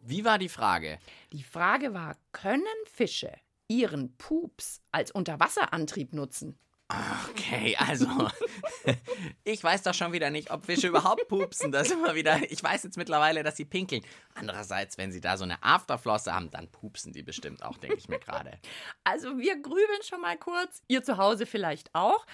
Wie 0.00 0.24
war 0.24 0.38
die 0.38 0.48
Frage? 0.48 0.98
Die 1.34 1.42
Frage 1.42 1.92
war, 1.92 2.16
können 2.32 2.62
Fische 2.90 3.30
ihren 3.68 4.16
Pups 4.16 4.80
als 4.90 5.10
Unterwasserantrieb 5.10 6.14
nutzen? 6.14 6.58
Okay, 6.88 7.76
also 7.78 8.06
ich 9.44 9.62
weiß 9.62 9.82
doch 9.82 9.92
schon 9.92 10.12
wieder 10.12 10.30
nicht, 10.30 10.50
ob 10.50 10.64
Fische 10.64 10.88
überhaupt 10.88 11.28
pupsen. 11.28 11.70
Das 11.70 11.90
immer 11.90 12.14
wieder. 12.14 12.50
Ich 12.50 12.62
weiß 12.62 12.82
jetzt 12.82 12.96
mittlerweile, 12.96 13.42
dass 13.42 13.56
sie 13.58 13.66
pinkeln. 13.66 14.02
Andererseits, 14.34 14.96
wenn 14.96 15.12
sie 15.12 15.20
da 15.20 15.36
so 15.36 15.44
eine 15.44 15.62
Afterflosse 15.62 16.34
haben, 16.34 16.50
dann 16.50 16.68
pupsen 16.68 17.12
die 17.12 17.22
bestimmt 17.22 17.62
auch, 17.62 17.76
denke 17.76 17.98
ich 17.98 18.08
mir 18.08 18.18
gerade. 18.18 18.58
Also 19.04 19.36
wir 19.36 19.60
grübeln 19.60 20.02
schon 20.02 20.22
mal 20.22 20.38
kurz, 20.38 20.82
ihr 20.88 21.02
zu 21.02 21.18
Hause 21.18 21.44
vielleicht 21.44 21.94
auch. 21.94 22.24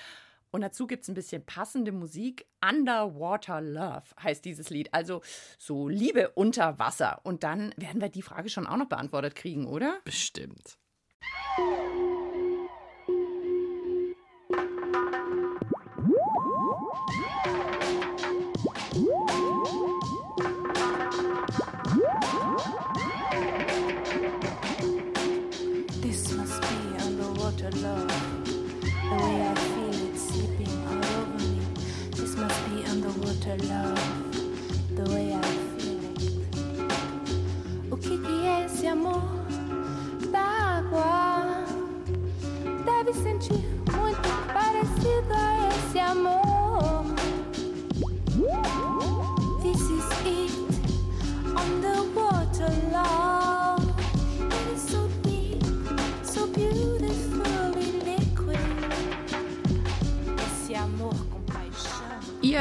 Und 0.52 0.60
dazu 0.60 0.86
gibt 0.86 1.02
es 1.02 1.08
ein 1.08 1.14
bisschen 1.14 1.44
passende 1.44 1.90
Musik. 1.90 2.46
Underwater 2.64 3.60
Love 3.60 4.04
heißt 4.22 4.44
dieses 4.44 4.70
Lied. 4.70 4.94
Also 4.94 5.20
so 5.58 5.88
Liebe 5.88 6.30
unter 6.30 6.78
Wasser. 6.78 7.20
Und 7.24 7.42
dann 7.42 7.74
werden 7.76 8.00
wir 8.00 8.08
die 8.08 8.22
Frage 8.22 8.48
schon 8.48 8.68
auch 8.68 8.76
noch 8.76 8.88
beantwortet 8.88 9.34
kriegen, 9.34 9.66
oder? 9.66 9.98
Bestimmt. 10.04 10.78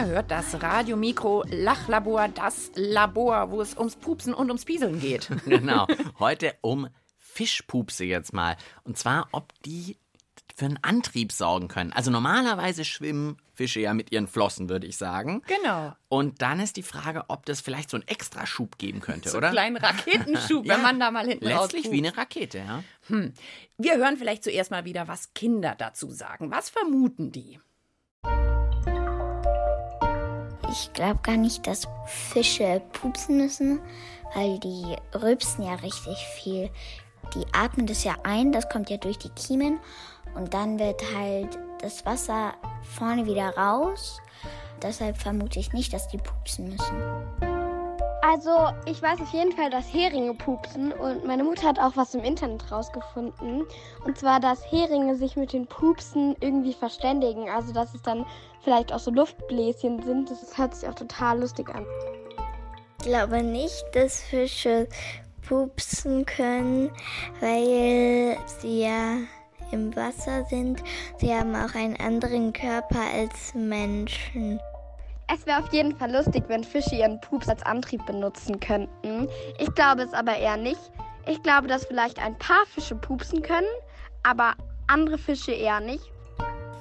Ihr 0.03 0.09
hört 0.09 0.31
das 0.31 0.61
Radiomikro 0.61 1.45
Lachlabor, 1.47 2.27
das 2.27 2.71
Labor, 2.75 3.51
wo 3.51 3.61
es 3.61 3.77
ums 3.77 3.95
Pupsen 3.95 4.33
und 4.33 4.49
ums 4.49 4.65
Pieseln 4.65 4.99
geht. 4.99 5.29
Genau. 5.45 5.87
Heute 6.19 6.55
um 6.59 6.89
Fischpupse 7.19 8.03
jetzt 8.03 8.33
mal. 8.33 8.57
Und 8.83 8.97
zwar, 8.97 9.29
ob 9.31 9.53
die 9.63 9.97
für 10.57 10.65
einen 10.65 10.79
Antrieb 10.81 11.31
sorgen 11.31 11.69
können. 11.69 11.93
Also 11.93 12.11
normalerweise 12.11 12.83
schwimmen 12.83 13.37
Fische 13.53 13.79
ja 13.79 13.93
mit 13.93 14.11
ihren 14.11 14.27
Flossen, 14.27 14.67
würde 14.67 14.87
ich 14.87 14.97
sagen. 14.97 15.41
Genau. 15.47 15.93
Und 16.09 16.41
dann 16.41 16.59
ist 16.59 16.75
die 16.75 16.83
Frage, 16.83 17.23
ob 17.29 17.45
das 17.45 17.61
vielleicht 17.61 17.89
so 17.89 17.95
einen 17.95 18.07
Extraschub 18.09 18.77
geben 18.77 18.99
könnte, 18.99 19.29
So 19.29 19.37
oder? 19.37 19.47
einen 19.47 19.55
kleinen 19.55 19.77
Raketenschub, 19.77 20.65
Ja, 20.65 20.75
wenn 20.75 20.81
man 20.81 20.99
da 20.99 21.11
mal 21.11 21.25
hinten 21.25 21.45
Letztlich 21.45 21.89
wie 21.91 21.99
eine 22.05 22.17
Rakete, 22.17 22.57
ja. 22.57 22.83
Wir 23.77 23.95
hören 23.95 24.17
vielleicht 24.17 24.43
zuerst 24.43 24.69
mal 24.69 24.83
wieder, 24.83 25.07
was 25.07 25.33
Kinder 25.33 25.75
dazu 25.77 26.11
sagen. 26.11 26.51
Was 26.51 26.69
vermuten 26.69 27.31
die? 27.31 27.57
Ich 30.73 30.91
glaube 30.93 31.19
gar 31.21 31.37
nicht, 31.37 31.67
dass 31.67 31.87
Fische 32.07 32.81
pupsen 32.93 33.37
müssen, 33.37 33.79
weil 34.33 34.57
die 34.57 34.95
rülpsen 35.13 35.63
ja 35.65 35.75
richtig 35.75 36.17
viel. 36.33 36.71
Die 37.35 37.45
atmen 37.53 37.85
das 37.85 38.03
ja 38.03 38.15
ein, 38.23 38.51
das 38.51 38.67
kommt 38.69 38.89
ja 38.89 38.97
durch 38.97 39.19
die 39.19 39.29
Kiemen 39.29 39.77
und 40.33 40.55
dann 40.55 40.79
wird 40.79 40.99
halt 41.15 41.59
das 41.79 42.07
Wasser 42.07 42.55
vorne 42.81 43.27
wieder 43.27 43.55
raus. 43.55 44.19
Deshalb 44.81 45.15
vermute 45.19 45.59
ich 45.59 45.73
nicht, 45.73 45.93
dass 45.93 46.07
die 46.07 46.17
pupsen 46.17 46.69
müssen. 46.69 47.52
Also, 48.25 48.69
ich 48.85 49.01
weiß 49.01 49.19
auf 49.19 49.33
jeden 49.33 49.51
Fall, 49.51 49.69
dass 49.69 49.93
Heringe 49.93 50.33
pupsen 50.33 50.93
und 50.93 51.25
meine 51.25 51.43
Mutter 51.43 51.67
hat 51.67 51.77
auch 51.77 51.97
was 51.97 52.15
im 52.15 52.23
Internet 52.23 52.71
rausgefunden. 52.71 53.65
Und 54.05 54.17
zwar, 54.17 54.39
dass 54.39 54.63
Heringe 54.71 55.17
sich 55.17 55.35
mit 55.35 55.51
den 55.51 55.67
Pupsen 55.67 56.33
irgendwie 56.39 56.71
verständigen. 56.71 57.49
Also, 57.49 57.73
dass 57.73 57.93
es 57.93 58.01
dann 58.01 58.25
vielleicht 58.61 58.93
auch 58.93 58.99
so 58.99 59.11
Luftbläschen 59.11 60.01
sind. 60.03 60.31
Das 60.31 60.57
hört 60.57 60.73
sich 60.73 60.87
auch 60.87 60.95
total 60.95 61.41
lustig 61.41 61.67
an. 61.75 61.85
Ich 62.99 63.07
glaube 63.07 63.43
nicht, 63.43 63.83
dass 63.91 64.21
Fische 64.21 64.87
pupsen 65.45 66.25
können, 66.25 66.91
weil 67.41 68.37
sie 68.61 68.83
ja 68.83 69.17
im 69.73 69.93
Wasser 69.97 70.45
sind. 70.45 70.81
Sie 71.17 71.35
haben 71.35 71.53
auch 71.55 71.75
einen 71.75 71.99
anderen 71.99 72.53
Körper 72.53 73.01
als 73.13 73.53
Menschen. 73.53 74.61
Es 75.33 75.47
wäre 75.47 75.63
auf 75.63 75.73
jeden 75.73 75.95
Fall 75.97 76.11
lustig, 76.11 76.43
wenn 76.47 76.63
Fische 76.63 76.95
ihren 76.95 77.19
Pups 77.21 77.49
als 77.49 77.63
Antrieb 77.63 78.05
benutzen 78.05 78.59
könnten. 78.59 79.27
Ich 79.57 79.73
glaube 79.73 80.03
es 80.03 80.13
aber 80.13 80.37
eher 80.37 80.57
nicht. 80.57 80.79
Ich 81.25 81.41
glaube, 81.41 81.67
dass 81.67 81.85
vielleicht 81.85 82.19
ein 82.19 82.37
paar 82.37 82.65
Fische 82.67 82.95
pupsen 82.95 83.41
können, 83.41 83.67
aber 84.21 84.53
andere 84.87 85.17
Fische 85.17 85.51
eher 85.51 85.79
nicht. 85.79 86.03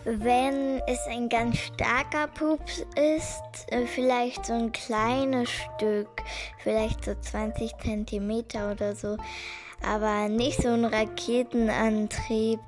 Wenn 0.04 0.82
es 0.86 0.98
ein 1.06 1.28
ganz 1.28 1.58
starker 1.58 2.26
Pups 2.26 2.84
ist, 2.96 3.42
äh, 3.68 3.86
vielleicht 3.86 4.44
so 4.44 4.52
ein 4.52 4.72
kleines 4.72 5.48
Stück, 5.48 6.22
vielleicht 6.58 7.04
so 7.04 7.14
20 7.14 7.78
Zentimeter 7.78 8.72
oder 8.72 8.94
so, 8.94 9.16
aber 9.86 10.28
nicht 10.28 10.60
so 10.60 10.68
ein 10.68 10.84
Raketenantrieb. 10.84 12.58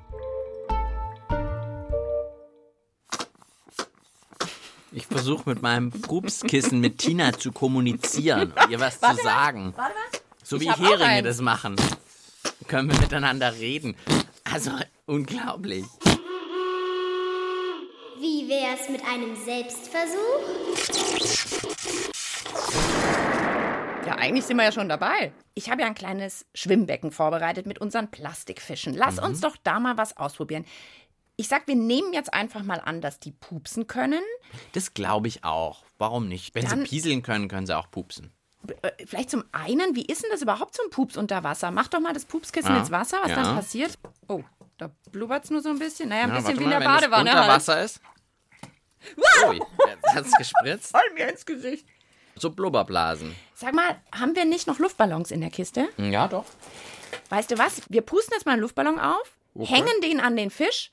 Ich 4.97 5.09
versuche 5.09 5.51
mit 5.51 5.61
meinem 5.61 5.91
Pupskissen 5.91 6.79
mit 6.79 6.99
Tina 6.99 7.33
zu 7.33 7.51
kommunizieren 7.51 8.53
und 8.53 8.71
ihr 8.71 8.79
was 8.79 9.01
zu 9.01 9.15
sagen. 9.25 9.75
Warte 9.77 9.93
mal. 9.95 10.21
So 10.45 10.61
wie 10.61 10.71
Heringe 10.71 11.25
das 11.25 11.41
machen. 11.41 11.75
Können 12.69 12.93
wir 12.93 13.01
miteinander 13.01 13.55
reden. 13.55 13.97
Also 14.45 14.71
unglaublich. 15.07 15.85
Wie 18.21 18.49
wär's 18.49 18.89
mit 18.89 19.03
einem 19.05 19.35
Selbstversuch? 19.45 20.15
Ja, 24.07 24.15
eigentlich 24.17 24.45
sind 24.45 24.59
wir 24.59 24.65
ja 24.65 24.73
schon 24.73 24.89
dabei. 24.89 25.33
Ich 25.55 25.71
habe 25.71 25.83
ja 25.83 25.89
ein 25.89 25.95
kleines 25.95 26.47
Schwimmbecken 26.55 27.11
vorbereitet 27.11 27.67
mit 27.67 27.81
unseren 27.81 28.13
Plastikfischen. 28.13 28.95
Lass 28.95 29.19
uns 29.19 29.41
doch 29.41 29.57
da 29.65 29.81
mal 29.81 29.97
was 29.97 30.17
ausprobieren. 30.17 30.65
Ich 31.37 31.49
sag, 31.49 31.67
wir 31.67 31.75
nehmen 31.75 32.13
jetzt 32.13 32.33
einfach 32.33 32.63
mal 32.63 32.81
an, 32.81 33.01
dass 33.01 33.19
die 33.19 33.33
pupsen 33.33 33.87
können. 33.87 34.23
Das 34.73 34.95
glaube 34.95 35.27
ich 35.29 35.43
auch. 35.45 35.83
Warum 35.99 36.29
nicht? 36.29 36.55
Wenn 36.55 36.65
Dann- 36.67 36.81
sie 36.81 36.85
pieseln 36.87 37.23
können, 37.23 37.49
können 37.49 37.67
sie 37.67 37.77
auch 37.77 37.91
pupsen. 37.91 38.33
Äh, 38.83 38.93
Vielleicht 39.07 39.31
zum 39.31 39.45
einen, 39.53 39.95
wie 39.95 40.05
ist 40.07 40.23
denn 40.23 40.31
das 40.31 40.43
überhaupt 40.43 40.75
zum 40.75 40.89
Pups 40.91 41.17
unter 41.17 41.43
Wasser? 41.45 41.71
Mach 41.71 41.89
doch 41.89 42.01
mal 42.01 42.13
das 42.13 42.25
Pupskissen 42.25 42.71
Ja. 42.73 42.79
ins 42.81 42.91
Wasser, 42.91 43.19
was 43.23 43.31
Ja. 43.31 43.37
dann 43.43 43.57
passiert. 43.57 43.99
Oh, 44.29 44.43
da 44.79 44.91
blubbert 45.11 45.45
es 45.45 45.51
nur 45.51 45.61
so 45.61 45.69
ein 45.71 45.79
bisschen. 45.79 46.09
Naja, 46.09 46.23
ein 46.25 46.29
Ja, 46.31 46.37
bisschen 46.37 46.59
wie 46.61 46.65
in 46.65 46.71
der 46.71 46.81
mal, 46.81 46.87
wenn 46.87 46.95
es 46.97 47.01
Badewanne. 47.03 47.31
unter 47.31 47.41
halt. 47.43 47.51
Wasser 47.53 47.83
ist. 47.83 48.01
Ui, 49.49 49.57
jetzt 49.89 50.15
hat's 50.15 50.33
gespritzt. 50.39 50.91
Voll 50.93 51.13
mir 51.15 51.29
ins 51.29 51.45
Gesicht. 51.45 51.87
So 52.37 52.51
Blubberblasen. 52.51 53.35
Sag 53.55 53.75
mal, 53.75 54.01
haben 54.13 54.35
wir 54.35 54.45
nicht 54.45 54.67
noch 54.67 54.79
Luftballons 54.79 55.31
in 55.31 55.41
der 55.41 55.51
Kiste? 55.51 55.89
Ja, 55.99 56.27
doch. 56.27 56.47
Weißt 57.29 57.51
du 57.51 57.59
was? 57.59 57.83
Wir 57.89 58.01
pusten 58.03 58.33
jetzt 58.35 58.47
mal 58.47 58.53
einen 58.53 58.63
Luftballon 58.63 58.99
auf, 58.99 59.37
Okay. 59.55 59.67
hängen 59.67 60.01
den 60.03 60.21
an 60.21 60.37
den 60.37 60.51
Fisch 60.51 60.91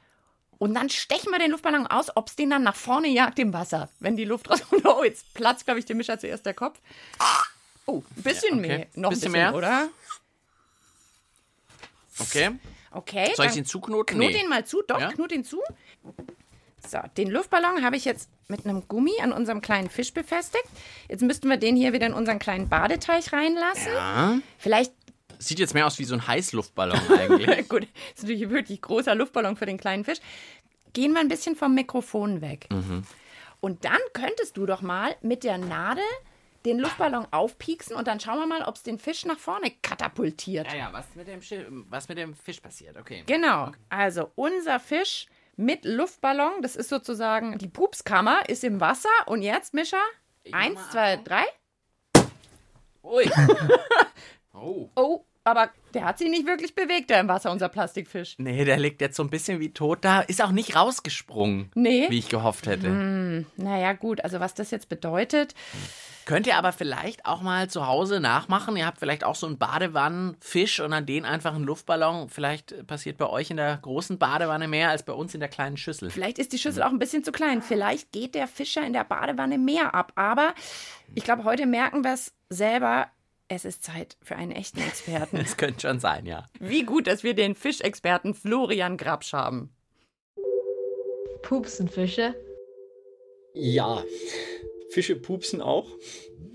und 0.62 0.76
dann 0.76 0.90
stechen 0.92 1.32
wir 1.32 1.40
den 1.40 1.50
Luftballon 1.50 1.88
aus, 1.88 2.16
ob 2.16 2.28
es 2.28 2.36
den 2.36 2.52
dann 2.52 2.62
nach 2.62 2.76
vorne 2.76 3.08
jagt 3.08 3.40
im 3.40 3.52
Wasser. 3.52 3.90
Wenn 4.00 4.16
die 4.16 4.26
Luft 4.26 4.48
rauskommt. 4.48 4.86
Oh, 4.86 5.04
jetzt 5.04 5.34
platzt, 5.34 5.66
glaube 5.66 5.80
ich, 5.80 5.86
dem 5.86 5.98
Mischer 5.98 6.20
zuerst 6.20 6.46
der 6.46 6.54
Kopf. 6.54 6.78
Oh, 7.88 8.04
ein 8.16 8.22
bisschen 8.24 8.58
Ja, 8.58 8.66
okay. 8.66 8.78
mehr. 8.78 8.88
Noch 8.94 9.10
Bisschen 9.10 9.10
ein 9.10 9.10
bisschen 9.10 9.32
mehr? 9.32 9.56
oder? 9.56 9.90
Okay. 12.20 12.52
Okay. 12.92 13.32
Soll 13.36 13.48
ich 13.48 13.56
ihn 13.58 13.66
zuknoten? 13.66 14.18
Knut 14.20 14.32
Nee. 14.34 14.42
ihn 14.44 14.50
mal 14.50 14.64
zu. 14.66 14.84
Doch, 14.88 15.00
Ja? 15.00 15.12
knut 15.12 15.32
ihn 15.32 15.44
zu. 15.44 15.62
So, 16.88 17.00
den 17.18 17.30
Luftballon 17.32 17.84
habe 17.84 17.96
ich 17.96 18.06
jetzt 18.06 18.30
mit 18.48 18.66
einem 18.66 18.88
Gummi 18.88 19.14
an 19.22 19.32
unserem 19.32 19.62
kleinen 19.62 19.90
Fisch 19.90 20.14
befestigt. 20.14 20.66
Jetzt 21.10 21.22
müssten 21.22 21.48
wir 21.50 21.58
den 21.58 21.76
hier 21.76 21.94
wieder 21.94 22.06
in 22.06 22.14
unseren 22.14 22.38
kleinen 22.38 22.70
Badeteich 22.70 23.34
reinlassen. 23.34 23.94
Ja. 23.94 24.38
Vielleicht 24.60 24.94
Sieht 25.42 25.60
jetzt 25.60 25.74
mehr 25.74 25.88
aus 25.88 25.98
wie 26.00 26.04
so 26.04 26.14
ein 26.16 26.28
Heißluftballon 26.28 27.00
eigentlich. 27.18 27.68
Gut, 27.70 27.84
ist 28.16 28.22
natürlich 28.24 28.44
ein 28.44 28.50
wirklich 28.52 28.82
großer 28.82 29.16
Luftballon 29.16 29.56
für 29.56 29.66
den 29.66 29.78
kleinen 29.78 30.04
Fisch. 30.06 30.20
Gehen 30.94 31.14
wir 31.14 31.20
ein 31.22 31.28
bisschen 31.30 31.56
vom 31.56 31.74
Mikrofon 31.74 32.42
weg. 32.42 32.68
Mhm. 32.70 33.04
Und 33.60 33.86
dann 33.86 34.00
könntest 34.14 34.58
du 34.58 34.66
doch 34.66 34.82
mal 34.82 35.16
mit 35.22 35.44
der 35.44 35.58
Nadel 35.58 36.04
den 36.66 36.78
Luftballon 36.78 37.26
aufpieksen 37.32 37.96
und 37.96 38.08
dann 38.08 38.20
schauen 38.20 38.38
wir 38.38 38.46
mal, 38.46 38.62
ob 38.64 38.76
es 38.76 38.84
den 38.84 39.00
Fisch 39.00 39.26
nach 39.26 39.40
vorne 39.40 39.72
katapultiert. 39.82 40.68
ja, 40.72 40.78
ja, 40.78 40.90
was 40.94 41.06
mit, 41.16 41.28
dem 41.28 41.40
Schi- 41.40 41.66
was 41.90 42.08
mit 42.08 42.20
dem 42.20 42.36
Fisch 42.36 42.60
passiert, 42.60 42.98
okay. 42.98 43.24
Genau. 43.26 43.72
Also 43.90 44.30
unser 44.36 44.80
Fisch 44.80 45.26
mit 45.56 45.86
Luftballon, 45.86 46.62
das 46.62 46.76
ist 46.76 46.90
sozusagen 46.90 47.58
die 47.58 47.68
Pupskammer, 47.68 48.48
ist 48.48 48.64
im 48.64 48.80
Wasser. 48.80 49.10
Und 49.26 49.42
jetzt, 49.42 49.74
Mischa, 49.74 49.98
eins, 50.52 50.80
zwei, 50.92 51.18
drei. 51.18 51.44
Ui. 53.04 53.30
oh. 54.54 54.90
Oh, 54.96 55.26
aber 55.44 55.70
der 55.94 56.06
hat 56.06 56.18
sich 56.20 56.30
nicht 56.30 56.46
wirklich 56.46 56.76
bewegt, 56.76 57.10
der 57.10 57.20
im 57.20 57.28
Wasser, 57.28 57.52
unser 57.52 57.70
Plastikfisch. 57.70 58.36
Nee, 58.38 58.64
der 58.66 58.78
liegt 58.78 59.02
jetzt 59.02 59.18
so 59.18 59.24
ein 59.24 59.30
bisschen 59.30 59.60
wie 59.60 59.74
tot 59.74 60.00
da. 60.02 60.22
Ist 60.22 60.42
auch 60.44 60.52
nicht 60.52 60.76
rausgesprungen, 60.76 61.72
Nee. 61.76 62.06
wie 62.10 62.20
ich 62.20 62.30
gehofft 62.30 62.68
hätte. 62.68 63.46
Naja, 63.58 63.94
gut, 63.94 64.24
also 64.24 64.40
was 64.40 64.54
das 64.54 64.72
jetzt 64.72 64.90
bedeutet, 64.90 65.54
Könnt 66.26 66.46
ihr 66.46 66.56
aber 66.56 66.72
vielleicht 66.72 67.26
auch 67.26 67.42
mal 67.42 67.68
zu 67.68 67.88
Hause 67.88 68.20
nachmachen. 68.20 68.78
Ihr 68.78 68.86
habt 68.86 69.00
vielleicht 69.00 69.24
auch 69.24 69.34
so 69.34 69.48
einen 69.48 69.58
Badewannenfisch 69.58 70.80
und 70.80 70.94
an 70.94 71.06
den 71.08 71.26
einfach 71.26 71.54
einen 71.56 71.64
Luftballon. 71.64 72.30
Vielleicht 72.30 72.86
passiert 72.86 73.18
bei 73.18 73.28
euch 73.28 73.50
in 73.50 73.58
der 73.58 73.78
großen 73.82 74.20
Badewanne 74.20 74.68
mehr 74.68 74.90
als 74.92 75.04
bei 75.04 75.14
uns 75.14 75.34
in 75.34 75.40
der 75.40 75.50
kleinen 75.50 75.78
Schüssel. 75.78 76.12
Vielleicht 76.12 76.38
ist 76.38 76.54
die 76.54 76.60
Schüssel 76.60 76.84
auch 76.84 76.92
ein 76.92 77.00
bisschen 77.00 77.24
zu 77.24 77.32
klein. 77.32 77.62
Vielleicht 77.64 78.12
geht 78.12 78.36
der 78.36 78.48
Fischer 78.48 78.86
in 78.86 78.94
der 78.94 79.04
Badewanne 79.04 79.58
mehr 79.58 79.96
ab. 79.96 80.12
Aber 80.16 80.54
ich 81.16 81.24
glaube, 81.24 81.44
heute 81.44 81.66
merken 81.66 82.04
wir 82.04 82.14
es 82.14 82.34
selber. 82.50 83.08
Es 83.54 83.66
ist 83.66 83.84
Zeit 83.84 84.16
für 84.22 84.38
einen 84.38 84.54
echten 84.54 84.80
Experten. 84.88 85.36
Das 85.36 85.58
könnte 85.58 85.82
schon 85.82 86.00
sein, 86.00 86.26
ja. 86.26 86.48
Wie 86.62 86.84
gut, 86.84 87.06
dass 87.06 87.24
wir 87.24 87.34
den 87.34 87.54
Fischexperten 87.54 88.34
Florian 88.34 88.96
Grabsch 88.96 89.34
haben. 89.34 89.76
Pupsen 91.42 91.90
Fische? 91.90 92.34
Ja, 93.54 94.06
Fische 94.92 95.18
pupsen 95.18 95.60
auch. 95.60 95.90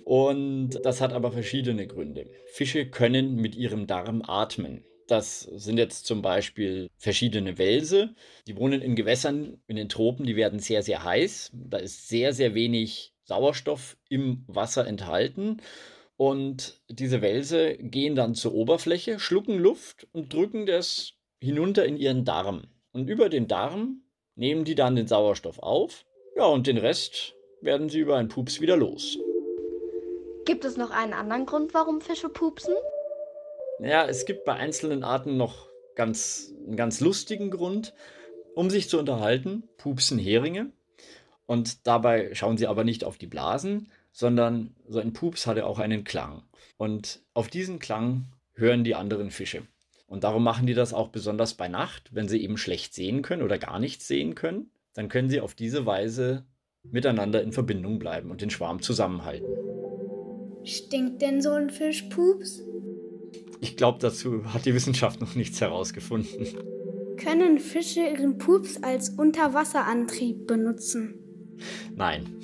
Und 0.04 0.80
das 0.84 1.02
hat 1.02 1.12
aber 1.12 1.32
verschiedene 1.32 1.86
Gründe. 1.86 2.30
Fische 2.46 2.86
können 2.86 3.36
mit 3.36 3.56
ihrem 3.56 3.86
Darm 3.86 4.22
atmen. 4.26 4.82
Das 5.06 5.40
sind 5.40 5.76
jetzt 5.76 6.06
zum 6.06 6.22
Beispiel 6.22 6.88
verschiedene 6.96 7.58
Welse. 7.58 8.14
Die 8.46 8.56
wohnen 8.56 8.80
in 8.80 8.96
Gewässern 8.96 9.60
in 9.66 9.76
den 9.76 9.90
Tropen, 9.90 10.24
die 10.24 10.36
werden 10.36 10.60
sehr, 10.60 10.82
sehr 10.82 11.04
heiß. 11.04 11.50
Da 11.52 11.76
ist 11.76 12.08
sehr, 12.08 12.32
sehr 12.32 12.54
wenig 12.54 13.12
Sauerstoff 13.24 13.98
im 14.08 14.44
Wasser 14.46 14.86
enthalten. 14.86 15.60
Und 16.16 16.80
diese 16.88 17.20
Welse 17.20 17.76
gehen 17.76 18.14
dann 18.14 18.34
zur 18.34 18.54
Oberfläche, 18.54 19.18
schlucken 19.18 19.58
Luft 19.58 20.06
und 20.12 20.32
drücken 20.32 20.66
das 20.66 21.12
hinunter 21.40 21.84
in 21.84 21.96
ihren 21.96 22.24
Darm. 22.24 22.68
Und 22.92 23.08
über 23.08 23.28
den 23.28 23.48
Darm 23.48 24.02
nehmen 24.34 24.64
die 24.64 24.74
dann 24.74 24.96
den 24.96 25.06
Sauerstoff 25.06 25.58
auf. 25.58 26.04
Ja, 26.36 26.46
und 26.46 26.66
den 26.66 26.78
Rest 26.78 27.34
werden 27.60 27.88
sie 27.88 27.98
über 27.98 28.16
einen 28.16 28.28
Pups 28.28 28.60
wieder 28.60 28.76
los. 28.76 29.18
Gibt 30.46 30.64
es 30.64 30.76
noch 30.76 30.90
einen 30.90 31.12
anderen 31.12 31.44
Grund, 31.44 31.74
warum 31.74 32.00
Fische 32.00 32.28
pupsen? 32.28 32.74
Ja, 33.80 34.06
es 34.06 34.24
gibt 34.24 34.44
bei 34.44 34.54
einzelnen 34.54 35.02
Arten 35.02 35.36
noch 35.36 35.68
ganz, 35.94 36.54
einen 36.66 36.76
ganz 36.76 37.00
lustigen 37.00 37.50
Grund. 37.50 37.94
Um 38.54 38.70
sich 38.70 38.88
zu 38.88 38.98
unterhalten, 38.98 39.64
pupsen 39.76 40.18
Heringe. 40.18 40.72
Und 41.44 41.86
dabei 41.86 42.34
schauen 42.34 42.56
sie 42.56 42.66
aber 42.66 42.84
nicht 42.84 43.04
auf 43.04 43.18
die 43.18 43.26
Blasen, 43.26 43.92
sondern 44.16 44.74
so 44.88 44.98
ein 44.98 45.12
Pups 45.12 45.46
hatte 45.46 45.66
auch 45.66 45.78
einen 45.78 46.02
Klang. 46.02 46.42
Und 46.78 47.20
auf 47.34 47.48
diesen 47.48 47.78
Klang 47.78 48.24
hören 48.54 48.82
die 48.82 48.94
anderen 48.94 49.30
Fische. 49.30 49.60
Und 50.06 50.24
darum 50.24 50.42
machen 50.42 50.66
die 50.66 50.72
das 50.72 50.94
auch 50.94 51.08
besonders 51.08 51.52
bei 51.52 51.68
Nacht, 51.68 52.14
wenn 52.14 52.26
sie 52.26 52.42
eben 52.42 52.56
schlecht 52.56 52.94
sehen 52.94 53.20
können 53.20 53.42
oder 53.42 53.58
gar 53.58 53.78
nichts 53.78 54.08
sehen 54.08 54.34
können. 54.34 54.70
Dann 54.94 55.10
können 55.10 55.28
sie 55.28 55.42
auf 55.42 55.54
diese 55.54 55.84
Weise 55.84 56.46
miteinander 56.82 57.42
in 57.42 57.52
Verbindung 57.52 57.98
bleiben 57.98 58.30
und 58.30 58.40
den 58.40 58.48
Schwarm 58.48 58.80
zusammenhalten. 58.80 59.52
Stinkt 60.64 61.20
denn 61.20 61.42
so 61.42 61.50
ein 61.50 61.68
Fischpups? 61.68 62.62
Ich 63.60 63.76
glaube, 63.76 63.98
dazu 64.00 64.50
hat 64.54 64.64
die 64.64 64.72
Wissenschaft 64.72 65.20
noch 65.20 65.34
nichts 65.34 65.60
herausgefunden. 65.60 66.46
Können 67.18 67.58
Fische 67.58 68.00
ihren 68.00 68.38
Pups 68.38 68.82
als 68.82 69.10
Unterwasserantrieb 69.10 70.46
benutzen? 70.46 71.18
Nein, 71.94 72.38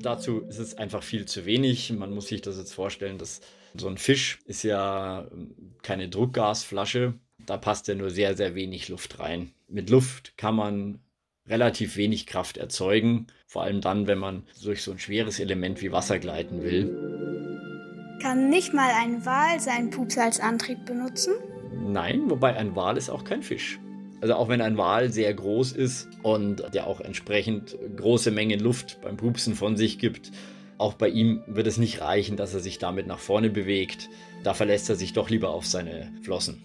dazu 0.00 0.40
ist 0.40 0.58
es 0.58 0.76
einfach 0.76 1.02
viel 1.02 1.26
zu 1.26 1.46
wenig. 1.46 1.92
Man 1.92 2.12
muss 2.12 2.28
sich 2.28 2.42
das 2.42 2.58
jetzt 2.58 2.74
vorstellen, 2.74 3.18
dass 3.18 3.40
so 3.74 3.88
ein 3.88 3.98
Fisch 3.98 4.40
ist 4.46 4.62
ja 4.62 5.26
ähm, 5.32 5.54
keine 5.82 6.08
Druckgasflasche. 6.08 7.14
Da 7.46 7.56
passt 7.56 7.88
ja 7.88 7.94
nur 7.94 8.10
sehr, 8.10 8.36
sehr 8.36 8.54
wenig 8.54 8.88
Luft 8.88 9.18
rein. 9.18 9.52
Mit 9.68 9.90
Luft 9.90 10.36
kann 10.36 10.54
man 10.54 11.00
relativ 11.48 11.96
wenig 11.96 12.26
Kraft 12.26 12.58
erzeugen, 12.58 13.26
vor 13.46 13.62
allem 13.62 13.80
dann, 13.80 14.06
wenn 14.06 14.18
man 14.18 14.44
durch 14.62 14.82
so 14.82 14.92
ein 14.92 14.98
schweres 14.98 15.40
Element 15.40 15.82
wie 15.82 15.90
Wasser 15.90 16.18
gleiten 16.18 16.62
will. 16.62 18.18
Kann 18.22 18.50
nicht 18.50 18.74
mal 18.74 18.90
ein 18.92 19.24
Wal 19.24 19.58
seinen 19.58 19.90
Pups 19.90 20.18
als 20.18 20.40
Antrieb 20.40 20.84
benutzen? 20.84 21.34
Nein, 21.82 22.28
wobei 22.28 22.54
ein 22.54 22.76
Wal 22.76 22.96
ist 22.96 23.08
auch 23.08 23.24
kein 23.24 23.42
Fisch. 23.42 23.80
Also 24.20 24.34
auch 24.34 24.48
wenn 24.48 24.60
ein 24.60 24.76
Wal 24.76 25.10
sehr 25.12 25.32
groß 25.32 25.72
ist 25.72 26.08
und 26.22 26.62
der 26.74 26.86
auch 26.86 27.00
entsprechend 27.00 27.76
große 27.96 28.30
Mengen 28.30 28.60
Luft 28.60 29.00
beim 29.00 29.16
Pupsen 29.16 29.54
von 29.54 29.76
sich 29.76 29.98
gibt, 29.98 30.30
auch 30.76 30.94
bei 30.94 31.08
ihm 31.08 31.42
wird 31.46 31.66
es 31.66 31.76
nicht 31.76 32.00
reichen, 32.00 32.36
dass 32.36 32.54
er 32.54 32.60
sich 32.60 32.78
damit 32.78 33.06
nach 33.06 33.18
vorne 33.18 33.50
bewegt. 33.50 34.08
Da 34.42 34.54
verlässt 34.54 34.88
er 34.88 34.96
sich 34.96 35.12
doch 35.12 35.28
lieber 35.28 35.50
auf 35.50 35.66
seine 35.66 36.12
Flossen. 36.22 36.62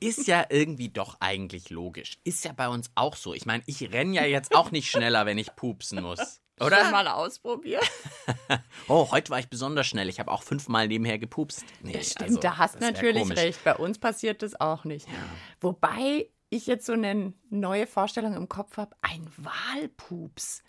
Ist 0.00 0.28
ja 0.28 0.46
irgendwie 0.48 0.90
doch 0.90 1.16
eigentlich 1.18 1.70
logisch. 1.70 2.18
Ist 2.22 2.44
ja 2.44 2.52
bei 2.52 2.68
uns 2.68 2.90
auch 2.94 3.16
so. 3.16 3.34
Ich 3.34 3.46
meine, 3.46 3.64
ich 3.66 3.92
renne 3.92 4.14
ja 4.14 4.24
jetzt 4.24 4.54
auch 4.54 4.70
nicht 4.70 4.88
schneller, 4.88 5.26
wenn 5.26 5.38
ich 5.38 5.56
pupsen 5.56 6.02
muss. 6.02 6.40
Oder? 6.60 6.82
Schon 6.82 6.90
mal 6.90 7.08
ausprobiert? 7.08 7.82
Oh, 8.90 9.10
heute 9.10 9.30
war 9.30 9.38
ich 9.38 9.48
besonders 9.48 9.86
schnell. 9.86 10.08
Ich 10.08 10.18
habe 10.18 10.30
auch 10.30 10.42
fünfmal 10.42 10.88
nebenher 10.88 11.18
gepupst. 11.18 11.62
Nee, 11.82 11.92
Das 11.92 12.12
stimmt, 12.12 12.30
also, 12.30 12.40
da 12.40 12.56
hast 12.56 12.80
natürlich 12.80 13.28
recht. 13.36 13.62
Bei 13.62 13.74
uns 13.76 13.98
passiert 13.98 14.42
das 14.42 14.58
auch 14.58 14.84
nicht. 14.84 15.06
Wobei 15.60 16.28
ich 16.48 16.66
jetzt 16.66 16.86
so 16.86 16.94
eine 16.94 17.34
neue 17.50 17.86
Vorstellung 17.86 18.34
im 18.34 18.48
Kopf 18.48 18.78
habe: 18.78 18.96
ein 19.02 19.30
Walpups. 19.36 20.62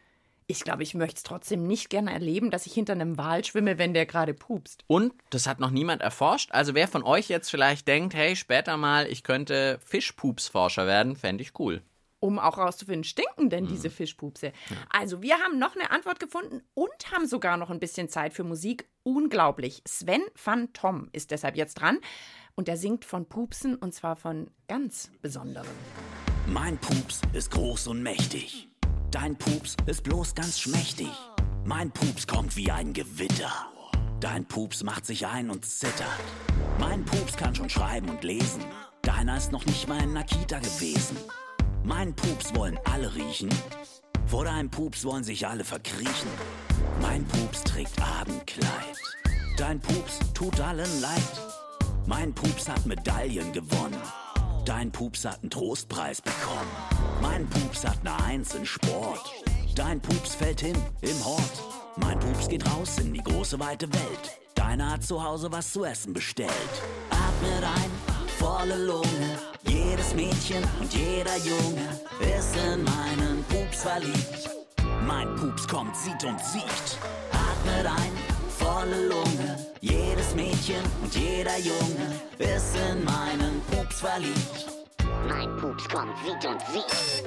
Ich 0.47 0.62
glaube, 0.63 0.82
ich 0.82 0.95
möchte 0.95 1.17
es 1.17 1.23
trotzdem 1.23 1.67
nicht 1.67 1.89
gerne 1.91 2.12
erleben, 2.12 2.49
dass 2.49 2.65
ich 2.65 2.73
hinter 2.73 2.93
einem 2.93 3.17
Wal 3.19 3.45
schwimme, 3.45 3.78
wenn 3.78 3.93
der 3.93 4.08
gerade 4.08 4.34
pupst. 4.34 4.84
Und 4.88 5.13
das 5.30 5.45
hat 5.45 5.60
noch 5.60 5.69
niemand 5.69 6.02
erforscht. 6.02 6.52
Also 6.52 6.73
wer 6.73 6.88
von 6.88 7.04
euch 7.04 7.30
jetzt 7.30 7.52
vielleicht 7.52 7.88
denkt, 7.88 8.15
hey, 8.15 8.36
später 8.36 8.75
mal, 8.75 9.06
ich 9.06 9.21
könnte 9.23 9.80
Fischpupsforscher 9.86 10.88
werden, 10.88 11.15
fände 11.15 11.43
ich 11.43 11.58
cool. 11.60 11.84
Um 12.19 12.38
auch 12.38 12.58
rauszufinden, 12.58 13.03
stinken 13.03 13.49
denn 13.49 13.67
diese 13.67 13.89
Fischpupse? 13.89 14.51
Also, 14.89 15.21
wir 15.21 15.38
haben 15.39 15.58
noch 15.58 15.75
eine 15.75 15.91
Antwort 15.91 16.19
gefunden 16.19 16.62
und 16.73 17.12
haben 17.12 17.27
sogar 17.27 17.58
noch 17.58 17.69
ein 17.69 17.79
bisschen 17.79 18.10
Zeit 18.10 18.34
für 18.34 18.43
Musik. 18.43 18.88
Unglaublich. 19.03 19.82
Sven 19.88 20.21
van 20.43 20.73
Tom 20.73 21.10
ist 21.13 21.32
deshalb 21.32 21.55
jetzt 21.55 21.75
dran 21.75 21.99
und 22.55 22.67
er 22.67 22.77
singt 22.77 23.05
von 23.05 23.25
Pupsen 23.27 23.75
und 23.75 23.93
zwar 23.93 24.15
von 24.17 24.51
ganz 24.67 25.12
besonderen. 25.21 25.69
Mein 26.47 26.77
Pups 26.77 27.21
ist 27.32 27.51
groß 27.51 27.88
und 27.88 28.03
mächtig. 28.03 28.69
Dein 29.12 29.38
Pups 29.38 29.77
ist 29.86 30.03
bloß 30.03 30.36
ganz 30.36 30.60
schmächtig. 30.60 31.10
Mein 31.63 31.91
Pups 31.91 32.27
kommt 32.27 32.55
wie 32.58 32.69
ein 32.69 32.93
Gewitter. 32.93 33.51
Dein 34.19 34.45
Pups 34.45 34.84
macht 34.84 35.05
sich 35.05 35.25
ein 35.25 35.49
und 35.49 35.65
zittert. 35.65 36.19
Mein 36.79 37.05
Pups 37.05 37.38
kann 37.38 37.55
schon 37.55 37.69
schreiben 37.69 38.10
und 38.10 38.23
lesen. 38.23 38.63
Deiner 39.03 39.38
ist 39.38 39.51
noch 39.51 39.65
nicht 39.65 39.88
mal 39.88 40.03
in 40.03 40.13
der 40.13 40.23
Kita 40.25 40.60
gewesen. 40.60 41.17
Mein 41.84 42.13
Pups 42.13 42.54
wollen 42.56 42.80
alle 42.86 43.13
riechen. 43.15 43.50
Vor 44.28 44.46
deinem 44.46 44.70
Pups 44.70 45.04
wollen 45.06 45.24
sich 45.24 45.48
alle 45.48 45.63
verkriechen. 45.63 46.30
Mein 47.02 47.26
Pups 47.26 47.63
trägt 47.63 48.00
Abendkleid. 48.02 48.98
Dein 49.58 49.80
Pups 49.80 50.20
tut 50.34 50.60
allen 50.60 51.02
leid. 51.02 51.22
Mein 52.06 52.34
Pups 52.34 52.68
hat 52.70 52.86
Medaillen 52.86 53.52
gewonnen. 53.54 54.02
Dein 54.65 54.92
Pups 54.92 55.26
hat 55.26 55.42
einen 55.42 55.50
Trostpreis 55.50 56.22
bekommen. 56.22 56.70
Mein 57.22 57.48
Pups 57.48 57.86
hat 57.86 58.00
eine 58.02 58.24
Eins 58.24 58.54
in 58.54 58.65
Sport. 58.65 59.22
Dein 59.76 60.00
Pups 60.00 60.36
fällt 60.36 60.62
hin 60.62 60.76
im 61.02 61.26
Hort. 61.26 61.63
Mein 61.98 62.20
Pups 62.20 62.48
geht 62.48 62.65
raus 62.72 63.00
in 63.00 63.13
die 63.13 63.24
große 63.24 63.60
weite 63.60 63.92
Welt. 63.92 64.39
Deiner 64.56 64.92
hat 64.92 65.04
zu 65.04 65.24
Hause 65.24 65.52
was 65.52 65.74
zu 65.74 65.84
essen 65.86 66.13
bestellt. 66.13 66.52
Atmet 67.10 67.63
ein, 67.63 67.92
volle 68.38 68.86
Lunge. 68.86 69.48
Jedes 69.89 70.13
Mädchen 70.13 70.63
und 70.80 70.93
jeder 70.93 71.36
Junge 71.38 71.99
ist 72.19 72.56
in 72.56 72.84
meinen 72.84 73.43
Pups 73.49 73.82
verliebt. 73.82 74.49
Mein 75.08 75.36
Pups 75.36 75.67
kommt, 75.67 75.95
sieht 75.95 76.23
und 76.23 76.39
sieht. 76.39 76.99
Atmet 77.32 77.88
ein, 77.88 78.12
volle 78.60 79.08
Lunge. 79.08 79.73
Jedes 79.82 80.36
Mädchen 80.36 80.84
und 81.02 81.15
jeder 81.15 81.58
Junge 81.58 82.21
ist 82.38 82.75
in 82.75 83.04
meinen 83.04 83.63
Pups 83.71 84.02
verliebt. 84.02 84.67
Mein 85.28 85.58
Pups 85.58 85.89
kommt, 85.89 86.15
sieht 86.23 86.45
und 86.45 86.62
sieht. 86.71 87.23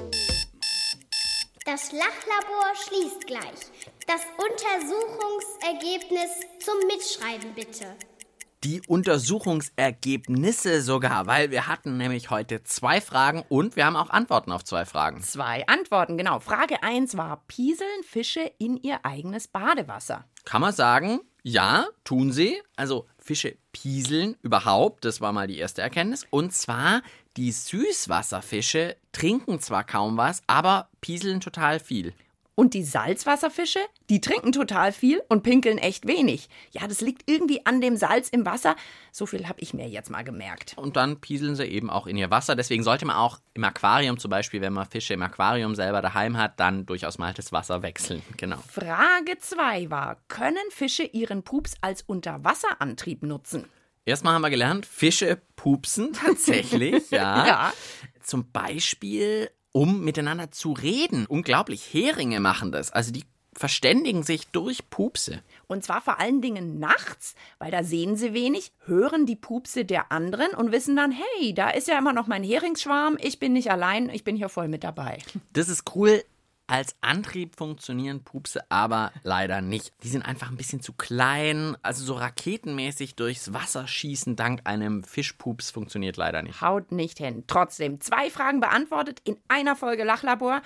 Das 1.65 1.91
Lachlabor 1.91 2.73
schließt 2.87 3.27
gleich. 3.27 3.71
Das 4.07 4.21
Untersuchungsergebnis 4.37 6.31
zum 6.63 6.77
Mitschreiben 6.87 7.53
bitte. 7.53 7.95
Die 8.63 8.81
Untersuchungsergebnisse 8.87 10.81
sogar, 10.81 11.27
weil 11.27 11.51
wir 11.51 11.67
hatten 11.67 11.97
nämlich 11.97 12.29
heute 12.29 12.63
zwei 12.63 13.01
Fragen 13.01 13.43
und 13.49 13.75
wir 13.75 13.85
haben 13.85 13.97
auch 13.97 14.09
Antworten 14.09 14.53
auf 14.53 14.63
zwei 14.63 14.85
Fragen. 14.85 15.21
Zwei 15.21 15.67
Antworten, 15.67 16.17
genau. 16.17 16.39
Frage 16.39 16.81
1 16.81 17.17
war, 17.17 17.43
pieseln 17.47 18.03
Fische 18.03 18.49
in 18.59 18.77
ihr 18.77 19.03
eigenes 19.03 19.49
Badewasser? 19.49 20.23
Kann 20.45 20.61
man 20.61 20.71
sagen, 20.71 21.19
ja, 21.41 21.87
tun 22.05 22.31
sie. 22.31 22.61
Also 22.77 23.05
Fische 23.17 23.57
pieseln 23.73 24.37
überhaupt, 24.41 25.03
das 25.03 25.19
war 25.19 25.33
mal 25.33 25.47
die 25.47 25.57
erste 25.57 25.81
Erkenntnis. 25.81 26.25
Und 26.29 26.53
zwar, 26.53 27.01
die 27.35 27.51
Süßwasserfische 27.51 28.95
trinken 29.11 29.59
zwar 29.59 29.83
kaum 29.83 30.15
was, 30.15 30.41
aber 30.47 30.87
pieseln 31.01 31.41
total 31.41 31.81
viel. 31.81 32.13
Und 32.55 32.75
die 32.75 32.83
Salzwasserfische, 32.83 33.79
die 34.09 34.21
trinken 34.21 34.51
total 34.51 34.91
viel 34.91 35.21
und 35.27 35.41
pinkeln 35.41 35.79
echt 35.79 36.07
wenig. 36.07 36.49
Ja, 36.71 36.87
das 36.87 37.01
liegt 37.01 37.29
irgendwie 37.29 37.65
an 37.65 37.81
dem 37.81 37.97
Salz 37.97 38.29
im 38.29 38.45
Wasser. 38.45 38.75
So 39.11 39.25
viel 39.25 39.47
habe 39.47 39.59
ich 39.59 39.73
mir 39.73 39.87
jetzt 39.87 40.11
mal 40.11 40.23
gemerkt. 40.23 40.73
Und 40.77 40.95
dann 40.95 41.19
pieseln 41.19 41.55
sie 41.55 41.65
eben 41.65 41.89
auch 41.89 42.05
in 42.05 42.15
ihr 42.15 42.29
Wasser. 42.29 42.55
Deswegen 42.55 42.83
sollte 42.83 43.05
man 43.05 43.15
auch 43.15 43.39
im 43.55 43.63
Aquarium 43.63 44.19
zum 44.19 44.29
Beispiel, 44.29 44.61
wenn 44.61 44.73
man 44.73 44.85
Fische 44.85 45.15
im 45.15 45.23
Aquarium 45.23 45.73
selber 45.73 46.01
daheim 46.03 46.37
hat, 46.37 46.59
dann 46.59 46.85
durchaus 46.85 47.17
mal 47.17 47.33
das 47.33 47.51
Wasser 47.51 47.81
wechseln. 47.81 48.21
Genau. 48.37 48.57
Frage 48.67 49.37
2 49.39 49.89
war, 49.89 50.17
können 50.27 50.57
Fische 50.69 51.03
ihren 51.03 51.43
Pups 51.43 51.75
als 51.81 52.01
Unterwasserantrieb 52.01 53.23
nutzen? 53.23 53.65
Erstmal 54.05 54.33
haben 54.33 54.41
wir 54.41 54.49
gelernt, 54.49 54.85
Fische 54.85 55.41
pupsen 55.55 56.13
tatsächlich, 56.25 57.09
ja. 57.09 57.47
Ja. 57.47 57.73
Zum 58.21 58.51
Beispiel, 58.51 59.49
um 59.73 60.05
miteinander 60.05 60.51
zu 60.51 60.71
reden. 60.71 61.25
Unglaublich, 61.25 61.93
Heringe 61.93 62.39
machen 62.39 62.71
das. 62.71 62.91
Also 62.91 63.11
die 63.11 63.25
verständigen 63.55 64.23
sich 64.23 64.47
durch 64.47 64.89
Pupse. 64.89 65.41
Und 65.67 65.83
zwar 65.83 66.01
vor 66.01 66.19
allen 66.19 66.41
Dingen 66.41 66.79
nachts, 66.79 67.35
weil 67.59 67.71
da 67.71 67.83
sehen 67.83 68.15
sie 68.15 68.33
wenig, 68.33 68.71
hören 68.85 69.25
die 69.25 69.35
Pupse 69.35 69.85
der 69.85 70.11
anderen 70.11 70.53
und 70.55 70.71
wissen 70.71 70.95
dann, 70.95 71.11
hey, 71.11 71.53
da 71.53 71.69
ist 71.69 71.87
ja 71.87 71.97
immer 71.97 72.13
noch 72.13 72.27
mein 72.27 72.43
Heringsschwarm, 72.43 73.17
ich 73.19 73.39
bin 73.39 73.53
nicht 73.53 73.71
allein, 73.71 74.09
ich 74.09 74.23
bin 74.23 74.35
hier 74.35 74.49
voll 74.49 74.67
mit 74.67 74.83
dabei. 74.83 75.19
Das 75.51 75.69
ist 75.69 75.95
cool. 75.95 76.23
Als 76.67 76.95
Antrieb 77.01 77.57
funktionieren 77.57 78.23
Pupse 78.23 78.61
aber 78.69 79.11
leider 79.23 79.61
nicht. 79.61 79.91
Die 80.01 80.07
sind 80.07 80.23
einfach 80.23 80.49
ein 80.49 80.55
bisschen 80.55 80.81
zu 80.81 80.93
klein. 80.93 81.75
Also 81.81 82.05
so 82.05 82.13
raketenmäßig 82.13 83.15
durchs 83.15 83.53
Wasser 83.53 83.85
schießen 83.85 84.35
dank 84.35 84.61
einem 84.63 85.03
Fischpups 85.03 85.71
funktioniert 85.71 86.15
leider 86.15 86.41
nicht. 86.41 86.61
Haut 86.61 86.91
nicht 86.91 87.17
hin. 87.17 87.43
Trotzdem 87.47 87.99
zwei 87.99 88.29
Fragen 88.29 88.61
beantwortet 88.61 89.21
in 89.25 89.37
einer 89.49 89.75
Folge 89.75 90.05
Lachlabor. 90.05 90.61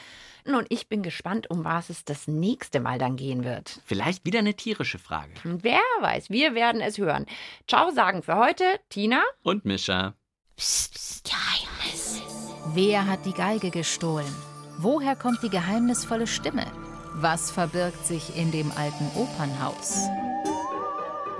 Nun, 0.45 0.65
ich 0.69 0.87
bin 0.87 1.01
gespannt, 1.01 1.49
um 1.49 1.65
was 1.65 1.89
es 1.89 2.05
das 2.05 2.27
nächste 2.27 2.79
Mal 2.79 2.99
dann 2.99 3.15
gehen 3.15 3.43
wird. 3.43 3.81
Vielleicht 3.85 4.23
wieder 4.23 4.39
eine 4.39 4.53
tierische 4.53 4.99
Frage. 4.99 5.31
Wer 5.43 5.81
weiß, 6.01 6.29
wir 6.29 6.53
werden 6.53 6.79
es 6.79 6.99
hören. 6.99 7.25
Ciao 7.67 7.91
sagen 7.91 8.21
für 8.21 8.35
heute 8.35 8.63
Tina 8.89 9.23
Und 9.41 9.65
Mischa. 9.65 10.13
Geheimnis. 10.55 12.21
Wer 12.73 13.07
hat 13.07 13.25
die 13.25 13.33
Geige 13.33 13.71
gestohlen? 13.71 14.33
Woher 14.79 15.15
kommt 15.15 15.41
die 15.41 15.49
geheimnisvolle 15.49 16.27
Stimme? 16.27 16.65
Was 17.15 17.49
verbirgt 17.49 18.05
sich 18.05 18.37
in 18.37 18.51
dem 18.51 18.71
alten 18.77 19.09
Opernhaus? 19.15 20.07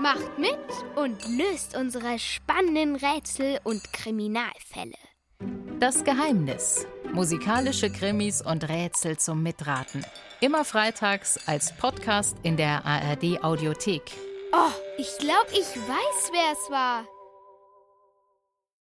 Macht 0.00 0.38
mit 0.38 0.58
und 0.96 1.16
löst 1.38 1.76
unsere 1.76 2.18
spannenden 2.18 2.96
Rätsel 2.96 3.60
und 3.62 3.92
Kriminalfälle. 3.92 4.96
Das 5.78 6.02
Geheimnis. 6.02 6.84
Musikalische 7.12 7.90
Krimis 7.90 8.42
und 8.42 8.68
Rätsel 8.68 9.18
zum 9.18 9.44
Mitraten. 9.44 10.04
Immer 10.40 10.64
freitags 10.64 11.38
als 11.46 11.76
Podcast 11.76 12.36
in 12.42 12.56
der 12.56 12.84
ARD 12.84 13.44
Audiothek. 13.44 14.02
Oh, 14.52 14.72
ich 14.96 15.16
glaube, 15.18 15.50
ich 15.52 15.76
weiß, 15.76 16.30
wer 16.32 16.52
es 16.52 16.70
war. 16.70 17.04